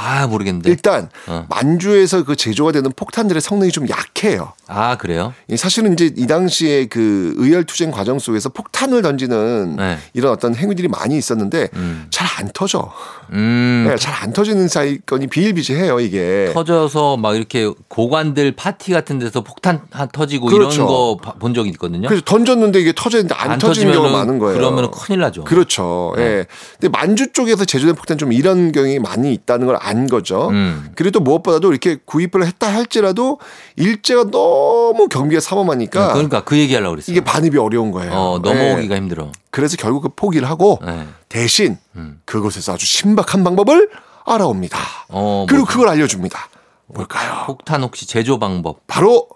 [0.00, 0.70] 아 모르겠는데.
[0.70, 1.44] 일단 어.
[1.48, 4.52] 만주에서 그 제조가 되는 폭탄들의 성능이 좀 약해요.
[4.68, 5.34] 아 그래요?
[5.48, 9.98] 이 사실은 이제 이 당시에 그 의열 투쟁 과정 속에서 폭탄을 던지는 네.
[10.14, 12.06] 이런 어떤 행위들이 많이 있었는데 음.
[12.10, 12.92] 잘안 터져.
[13.32, 13.86] 음.
[13.88, 16.50] 네, 잘안 터지는 사건이 비일비재해요 이게.
[16.54, 20.74] 터져서 막 이렇게 고관들 파티 같은 데서 폭탄 하- 터지고 그렇죠.
[20.74, 22.06] 이런 거 본 적이 있거든요.
[22.08, 24.56] 그래서 던졌는데 이게 터졌는데 안, 터지는 경우가 많은 거예요.
[24.58, 25.44] 그러면 큰일 나죠.
[25.44, 26.14] 그렇죠.
[26.16, 26.22] 네.
[26.22, 26.46] 예.
[26.78, 30.48] 근데 만주 쪽에서 제조된 폭탄 좀 이런 경향이 많이 있다는 걸안 거죠.
[30.50, 30.90] 음.
[30.94, 33.38] 그리고 또 무엇보다도 이렇게 구입을 했다 할지라도
[33.76, 37.12] 일제가 너무 경비가 삼엄하니까 그러니까 그 얘기하려고 그랬어요.
[37.12, 38.12] 이게 반입이 어려운 거예요.
[38.12, 39.32] 어, 넘어오기가 힘들어.
[39.50, 41.06] 그래서 결국 그 포기를 하고 네.
[41.28, 42.20] 대신 음.
[42.24, 43.88] 그곳에서 아주 신박한 방법을
[44.26, 44.78] 알아옵니다.
[45.08, 46.48] 어, 그리고 뭐, 그걸 알려줍니다.
[46.86, 47.44] 뭘까요?
[47.46, 48.86] 폭탄 혹시 제조 방법.
[48.86, 49.26] 바로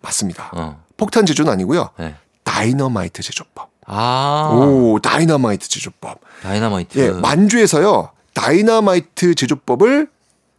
[0.00, 0.50] 맞습니다.
[0.54, 0.82] 어.
[0.96, 1.90] 폭탄 제조는 아니고요.
[1.98, 2.14] 네.
[2.44, 3.70] 다이너마이트 제조법.
[3.86, 4.50] 아.
[4.54, 6.20] 오, 다이너마이트 제조법.
[6.42, 6.98] 다이나마이트.
[6.98, 8.10] 예, 만주에서요.
[8.40, 10.08] 다이너마이트 제조법을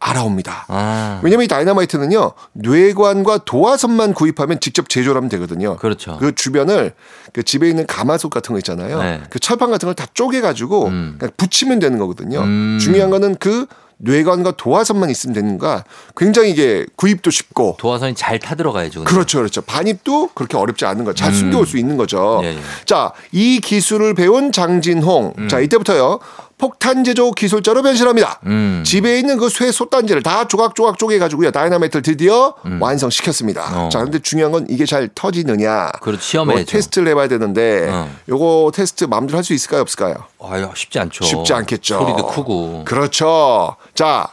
[0.04, 0.66] 알아옵니다.
[0.68, 1.20] 아.
[1.22, 2.32] 왜냐면 이 다이너마이트는요.
[2.54, 5.76] 뇌관과 도화선만 구입하면 직접 제조를 하면 되거든요.
[5.76, 6.16] 그렇죠.
[6.18, 6.92] 그 주변을
[7.32, 9.00] 그 집에 있는 가마솥 같은 거 있잖아요.
[9.00, 9.20] 네.
[9.30, 11.16] 그 철판 같은 걸 다 쪼개 가지고 음.
[11.18, 12.40] 그냥 붙이면 되는 거거든요.
[12.40, 12.78] 음.
[12.80, 13.66] 중요한 거는 그
[13.98, 15.84] 뇌관과 도화선만 있으면 되는가.
[16.16, 19.00] 굉장히 이게 구입도 쉽고 도화선이 잘 타들어가야죠.
[19.04, 19.12] 근데.
[19.12, 19.60] 그렇죠, 그렇죠.
[19.62, 21.12] 반입도 그렇게 어렵지 않은 거.
[21.12, 21.34] 잘 음.
[21.34, 22.40] 숨겨올 수 있는 거죠.
[22.42, 22.58] 예, 예.
[22.86, 25.34] 자, 이 기술을 배운 장진홍.
[25.38, 25.48] 음.
[25.48, 26.18] 자, 이때부터요.
[26.66, 28.38] 폭탄 제조 기술자로 변신합니다.
[28.46, 28.84] 음.
[28.86, 31.50] 집에 있는 그 쇠 솥단지를 다 조각조각 쪼개가지고요.
[31.50, 32.80] 다이나마이트를 드디어 음.
[32.80, 33.86] 완성시켰습니다.
[33.86, 33.88] 어.
[33.88, 35.90] 자, 근데 중요한 건 이게 잘 터지느냐.
[36.00, 36.38] 그렇죠.
[36.38, 38.08] 요거 테스트를 해봐야 되는데 어.
[38.28, 39.80] 요거 테스트 마음대로 할 수 있을까요?
[39.80, 40.14] 없을까요?
[40.40, 41.24] 아유, 쉽지 않죠.
[41.24, 41.98] 쉽지 않겠죠.
[41.98, 42.84] 소리도 크고.
[42.84, 43.74] 그렇죠.
[43.96, 44.28] 자,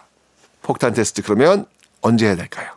[0.61, 1.65] 폭탄 테스트 그러면
[2.01, 2.67] 언제 해야 될까요?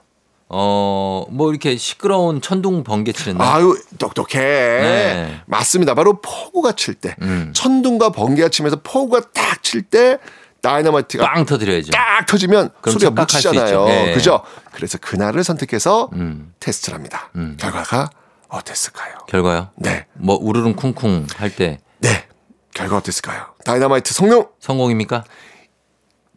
[0.55, 3.43] 어, 뭐 이렇게 시끄러운 천둥 번개 치는데.
[3.43, 4.39] 아유, 똑똑해.
[4.39, 5.41] 네.
[5.47, 5.95] 맞습니다.
[5.95, 7.17] 바로 폭우가 칠 때.
[7.23, 7.53] 음.
[7.55, 10.19] 천둥과 번개가 치면서 폭우가 딱 칠 때
[10.61, 11.91] 다이너마이트가 빵 터뜨려야죠.
[11.93, 13.85] 딱 터지면 소리가 묻히잖아요.
[13.87, 14.15] 네.
[14.15, 14.43] 그죠?
[14.73, 16.53] 그래서 그날을 선택해서 음.
[16.61, 17.31] 테스트를 합니다.
[17.37, 17.57] 음.
[17.59, 18.11] 결과가
[18.49, 19.15] 어땠을까요?
[19.29, 19.71] 결과요?
[19.77, 20.07] 네.
[20.15, 22.27] 뭐 우르릉 쿵쿵 할 때 네.
[22.75, 23.47] 결과 어땠을까요?
[23.65, 25.25] 다이너마이트 성능 성공입니까?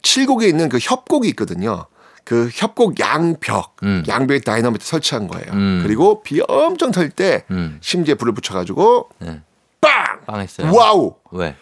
[0.01, 1.88] 칠곡에 있는 그 협곡이 있거든요.
[2.26, 4.03] 그 협곡 양벽, 음.
[4.07, 5.53] 양벽에 다이너마이트 설치한 거예요.
[5.53, 5.82] 음.
[5.84, 7.78] 그리고 비 엄청 털때 음.
[7.82, 9.41] 심지에 불을 붙여가지고 네.
[9.80, 10.19] 빵!
[10.26, 10.71] 빵 했어요.
[10.73, 11.13] wow!
[11.32, 11.55] 왜?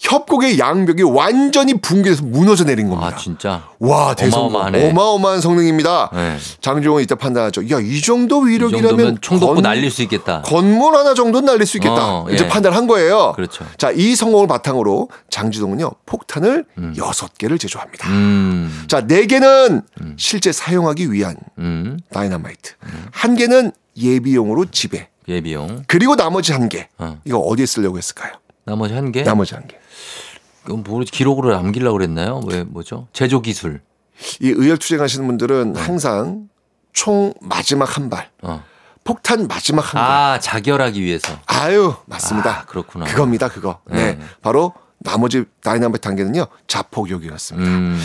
[0.00, 3.12] 협곡의 양벽이 완전히 붕괴돼서 무너져 내린 겁니다.
[3.14, 3.64] 아, 진짜.
[3.80, 4.48] 와, 대성공.
[4.50, 4.90] 어마어마하네.
[4.90, 6.10] 어마어마한 성능입니다.
[6.14, 6.36] 네.
[6.60, 7.68] 장진홍은 이때 판단하죠.
[7.70, 10.42] 야, 이 정도 이 위력이라면 정도면 총독부 건- 날릴 수 있겠다.
[10.42, 12.20] 건물 하나 정도는 날릴 수 있겠다.
[12.20, 12.48] 어, 이제 예.
[12.48, 13.32] 판단한 거예요.
[13.34, 13.64] 그렇죠.
[13.76, 16.64] 자, 이 성공을 바탕으로 장진홍은요, 폭탄을
[16.96, 18.08] 여섯 개를 제조합니다.
[18.08, 18.84] 음.
[18.86, 19.82] 자, 네 개는
[20.16, 21.98] 실제 사용하기 위한 음.
[22.12, 22.74] 다이너마이트.
[23.10, 25.08] 한 개는 예비용으로 집에.
[25.26, 25.82] 예비용.
[25.88, 26.88] 그리고 나머지 한 개.
[26.98, 27.18] 어.
[27.24, 28.32] 이거 어디에 쓰려고 했을까요?
[28.64, 29.24] 나머지 한 개.
[29.24, 29.76] 나머지 한 개.
[30.68, 32.42] 그럼 뭐 기록으로 남기려고 그랬나요?
[32.46, 33.08] 왜 뭐죠?
[33.14, 33.80] 제조 기술.
[34.40, 36.48] 이 의열 투쟁하시는 분들은 항상
[36.92, 38.62] 총 마지막 한 발, 어.
[39.02, 40.10] 폭탄 마지막 한 발.
[40.10, 41.38] 아, 자결하기 위해서.
[41.46, 42.50] 아유, 맞습니다.
[42.50, 43.06] 아, 그렇구나.
[43.06, 43.80] 그겁니다, 그거.
[43.86, 44.16] 네.
[44.16, 44.18] 네.
[44.42, 47.66] 바로 나머지 다이나마이트 한 개는요, 자폭용이었습니다.
[47.66, 47.98] 음.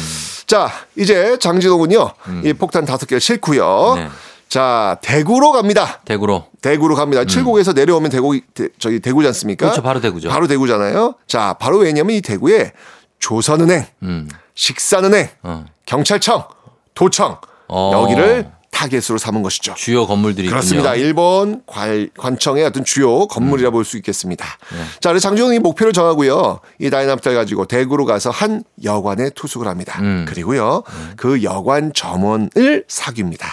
[0.47, 2.11] 자, 이제 장진홍은요,
[2.45, 3.95] 이 폭탄 다섯 개를 싣고요.
[3.95, 4.09] 네.
[4.49, 6.01] 자, 대구로 갑니다.
[6.05, 6.45] 대구로.
[6.61, 7.25] 대구로 갑니다.
[7.25, 9.65] 칠곡에서 내려오면 대구, 대, 저기 대구지 않습니까?
[9.65, 9.67] 음.
[9.67, 9.81] 그렇죠.
[9.81, 10.29] 바로 대구죠.
[10.29, 11.15] 바로 대구잖아요.
[11.27, 12.71] 자, 바로 왜냐면 이 대구에
[13.19, 14.29] 조선은행, 음.
[14.53, 15.65] 식산은행, 어.
[15.85, 16.45] 경찰청,
[16.93, 17.37] 도청,
[17.67, 17.91] 어.
[17.93, 19.75] 여기를 타겟으로 삼은 것이죠.
[19.75, 20.95] 주요 건물들이 그렇습니다.
[20.95, 21.05] 있군요.
[21.07, 24.45] 일본 관, 관청의 어떤 주요 건물이라 볼수 있겠습니다.
[24.71, 24.79] 네.
[24.99, 26.59] 자, 그래서 장진홍이 목표를 정하고요.
[26.79, 29.99] 이 다이나마이트를 가지고 대구로 가서 한 여관에 투숙을 합니다.
[30.01, 30.25] 음.
[30.27, 30.81] 그리고요.
[31.15, 33.47] 그 여관 점원을 사귑니다.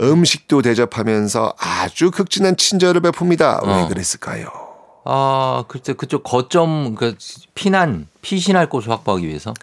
[0.00, 3.66] 음식도 대접하면서 아주 극진한 친절을 베풉니다.
[3.66, 3.88] 왜 어.
[3.88, 4.46] 그랬을까요?
[5.04, 7.16] 아, 글쎄 그쪽 거점 그
[7.54, 9.54] 피난 피신할 곳을 확보하기 위해서.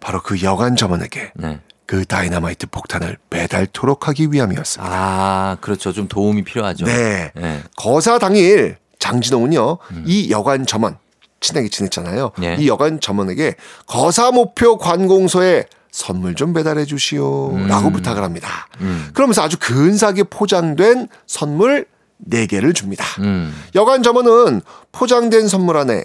[0.00, 1.60] 바로 그 여관 점원에게 네.
[1.86, 4.92] 그 다이나마이트 폭탄을 배달토록 하기 위함이었습니다.
[4.92, 5.92] 아, 그렇죠.
[5.92, 6.86] 좀 도움이 필요하죠.
[6.86, 7.30] 네.
[7.34, 7.62] 네.
[7.76, 10.98] 거사 당일 장진홍은요 이 여관 점원
[11.40, 12.32] 친하게 지냈잖아요.
[12.38, 12.40] 음.
[12.40, 12.56] 네.
[12.58, 13.54] 이 여관 점원에게
[13.86, 15.64] 거사 목표 관공서에
[15.96, 17.92] 선물 좀 배달해 주시오라고 음.
[17.94, 18.68] 부탁을 합니다.
[18.82, 19.08] 음.
[19.14, 21.86] 그러면서 아주 근사하게 포장된 선물
[22.30, 23.02] 4개를 줍니다.
[23.20, 23.54] 음.
[23.74, 24.60] 여관 점원은
[24.92, 26.04] 포장된 선물 안에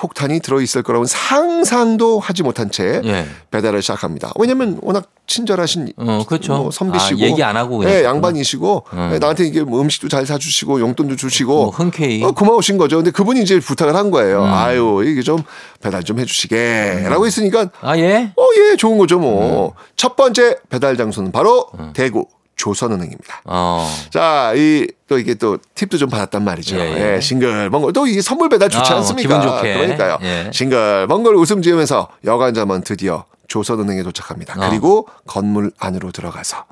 [0.00, 3.26] 폭탄이 들어있을 거라고는 상상도 하지 못한 채 예.
[3.50, 4.32] 배달을 시작합니다.
[4.38, 6.56] 왜냐면 워낙 친절하신 어, 그렇죠.
[6.56, 8.02] 뭐 선비시고 아, 얘기 안 하고 네.
[8.02, 9.08] 양반이시고 음.
[9.12, 12.24] 네, 나한테 이게 뭐 음식도 잘 사주시고 용돈도 주시고 뭐 흔쾌히.
[12.24, 12.96] 어, 고마우신 거죠.
[12.96, 14.42] 근데 그분이 이제 부탁을 한 거예요.
[14.42, 14.48] 음.
[14.48, 15.42] 아유 이게 좀
[15.82, 18.32] 배달 좀 해주시게라고 했으니까 아, 예?
[18.36, 19.66] 어예 좋은 거죠 뭐.
[19.68, 19.70] 음.
[19.96, 22.26] 첫 번째 배달 장소는 바로 대구
[22.64, 23.42] 조선은행입니다.
[23.46, 23.88] 어.
[24.10, 26.76] 자, 이 또 이게 또 팁도 좀 받았단 말이죠.
[26.76, 27.14] 예, 예.
[27.16, 29.40] 예, 싱글벙글 또 이게 선물 배달 좋지 아, 뭐 않습니까?
[29.40, 29.74] 기분 좋게.
[29.74, 30.18] 그러니까요.
[30.22, 30.50] 예.
[30.54, 34.54] 싱글벙글 웃음 지으면서 여관자만 드디어 조선은행에 도착합니다.
[34.64, 34.70] 어.
[34.70, 36.64] 그리고 건물 안으로 들어가서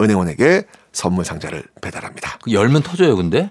[0.00, 2.38] 은행원에게 선물 상자를 배달합니다.
[2.42, 3.48] 그 열면 터져요, 근데?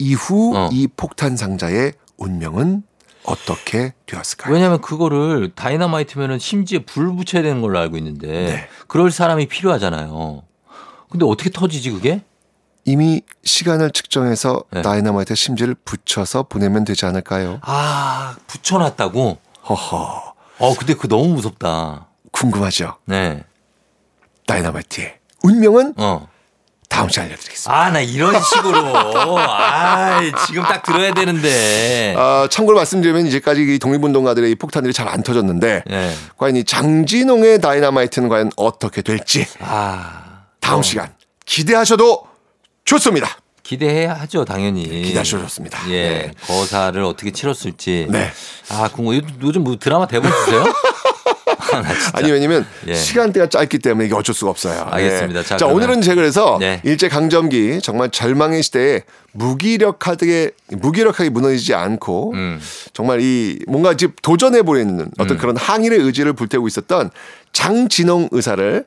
[0.00, 0.68] 이후 어.
[0.72, 2.82] 이 폭탄 상자의 운명은
[3.24, 4.52] 어떻게 되었을까요?
[4.52, 8.68] 왜냐면 그거를 다이너마이트면은 심지어 불 붙여야 되는 걸로 알고 있는데 네.
[8.88, 10.42] 그럴 사람이 필요하잖아요.
[11.12, 12.22] 근데 어떻게 터지지 그게?
[12.86, 14.80] 이미 시간을 측정해서 네.
[14.80, 17.60] 다이너마이트 심지를 붙여서 보내면 되지 않을까요?
[17.62, 19.36] 아, 붙여놨다고?
[19.68, 20.34] 허허.
[20.58, 22.06] 어, 근데 그거 너무 무섭다.
[22.32, 22.96] 궁금하죠?
[23.04, 23.44] 네.
[24.46, 26.28] 다이너마이트의 운명은 어.
[26.88, 27.74] 다음 시간에 알려드리겠습니다.
[27.78, 28.96] 아, 나 이런 식으로.
[29.38, 32.14] 아, 지금 딱 들어야 되는데.
[32.16, 36.14] 아, 참고로 말씀드리면 이제까지 이 독립운동가들의 이 폭탄들이 잘 안 터졌는데 네.
[36.38, 40.31] 과연 이 장진홍의 다이너마이트는 과연 어떻게 될지 아.
[40.62, 40.82] 다음 어.
[40.82, 41.12] 시간
[41.44, 42.22] 기대하셔도
[42.84, 43.28] 좋습니다.
[43.62, 44.84] 기대해야죠, 당연히.
[45.02, 45.78] 기대하셔도 좋습니다.
[45.90, 46.02] 예.
[46.08, 46.30] 네.
[46.46, 48.06] 거사를 어떻게 치렀을지.
[48.10, 48.30] 네.
[48.70, 49.14] 아, 궁금.
[49.14, 50.64] 요즘- 요즘 뭐 드라마 대본 쓰세요?
[51.74, 51.82] 아.
[52.14, 52.94] 아니 왜냐면 예.
[52.94, 54.86] 시간대가 짧기 때문에 이게 어쩔 수가 없어요.
[54.90, 55.40] 알겠습니다.
[55.40, 55.44] 예.
[55.44, 56.80] 자, 자, 오늘은 제가 그래서 네.
[56.84, 59.02] 일제 강점기 정말 절망의 시대에
[59.32, 62.60] 무기력하게 무기력하게 무너지지 않고 음.
[62.92, 67.10] 정말 이 뭔가 집 도전해 보이는 어떤 그런 항일의 의지를 불태우고 있었던
[67.52, 68.84] 장진홍 의사를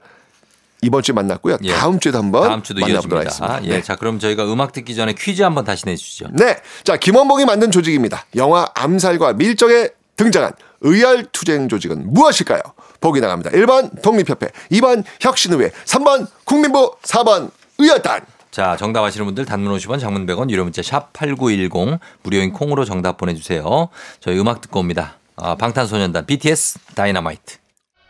[0.85, 1.57] 이번 주에 만났고요.
[1.63, 1.73] 예.
[1.73, 3.45] 다음 주에도 한번 다음 주도 만나보도록 이어집니다.
[3.45, 3.73] 하겠습니다.
[3.73, 3.77] 예.
[3.77, 3.83] 네.
[3.83, 6.27] 자, 그럼 저희가 음악 듣기 전에 퀴즈 한번 다시 내주시죠.
[6.33, 6.57] 네.
[6.83, 8.25] 자, 김원봉이 만든 조직입니다.
[8.35, 12.61] 영화 암살과 밀정의 등장한 의열투쟁 조직은 무엇일까요?
[13.01, 13.51] 보기 나갑니다.
[13.51, 18.21] 1번 독립협회, 2번 혁신의회, 3번 국민부, 4번 의열단.
[18.51, 23.17] 자, 정답 아시는 분들 단문 50원, 장문 100원, 유료 문자 샵 8910 무료인 콩으로 정답
[23.17, 23.89] 보내 주세요.
[24.21, 25.17] 저희 음악 듣고 옵니다.
[25.35, 27.57] 아, 방탄소년단 BTS 다이너마이트.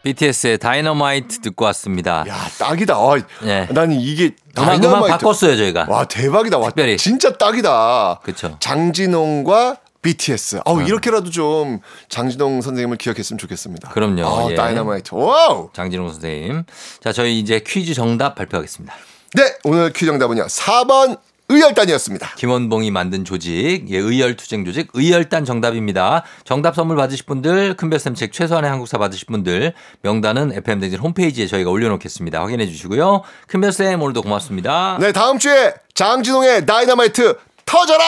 [0.06, 2.24] BTS의 다이너마이트 듣고 왔습니다.
[2.28, 3.00] 야, 딱이다.
[3.00, 3.68] 와, 네.
[3.72, 5.08] 나는 이게 음악 음악.
[5.08, 5.88] 바꿨어요 저희가.
[5.90, 6.60] 와, 대박이다.
[6.60, 6.96] 와, 특별히.
[6.96, 8.20] 진짜 딱이다.
[8.22, 8.56] 그렇죠.
[8.60, 10.62] 장진홍과 BTS.
[10.64, 11.80] 아우, 이렇게라도 좀
[12.10, 13.90] 장진홍 선생님을 기억했으면 좋겠습니다.
[13.90, 14.24] 그럼요.
[14.28, 14.56] 아, 예.
[14.56, 15.16] 다이너마이트.
[15.16, 15.72] wow!
[15.74, 16.64] 장진홍 선생님.
[17.00, 18.94] 자, 저희 이제 퀴즈 정답 발표하겠습니다.
[19.34, 20.46] 네, 오늘 퀴즈 정답은요.
[20.46, 22.34] 4번 의열단이었습니다.
[22.36, 26.24] 김원봉이 만든 조직, 예, 의열투쟁 조직, 의열단 정답입니다.
[26.44, 32.42] 정답 선물 받으실 분들, 큰별쌤 책 최소한의 한국사 받으실 분들, 명단은 FM댕진 홈페이지에 저희가 올려놓겠습니다.
[32.42, 33.22] 확인해 주시고요.
[33.48, 34.98] 큰별쌤 오늘도 고맙습니다.
[35.00, 38.04] 네, 다음 주에 장진홍의 다이너마이트 터져라!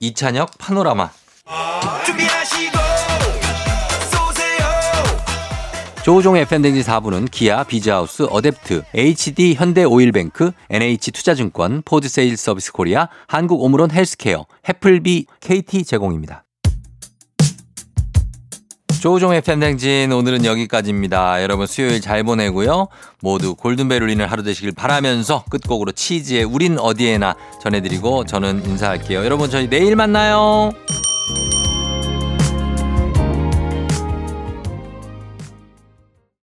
[0.00, 1.10] 이찬혁 파노라마.
[6.04, 14.46] 조우종의 FM댕진 4부는 기아, 비즈하우스, 어댑트, HD 현대오일뱅크, NH투자증권, 포드세일 서비스 코리아, 한국 오므론 헬스케어,
[14.68, 16.44] 해플비, KT 제공입니다.
[19.00, 21.40] 조우종 FM댕진 오늘은 여기까지입니다.
[21.42, 22.88] 여러분 수요일 잘 보내고요.
[23.20, 29.24] 모두 골든벨 울리는 하루 되시길 바라면서 끝곡으로 치즈의 우린 어디에나 전해드리고 저는 인사할게요.
[29.24, 30.72] 여러분 저희 내일 만나요.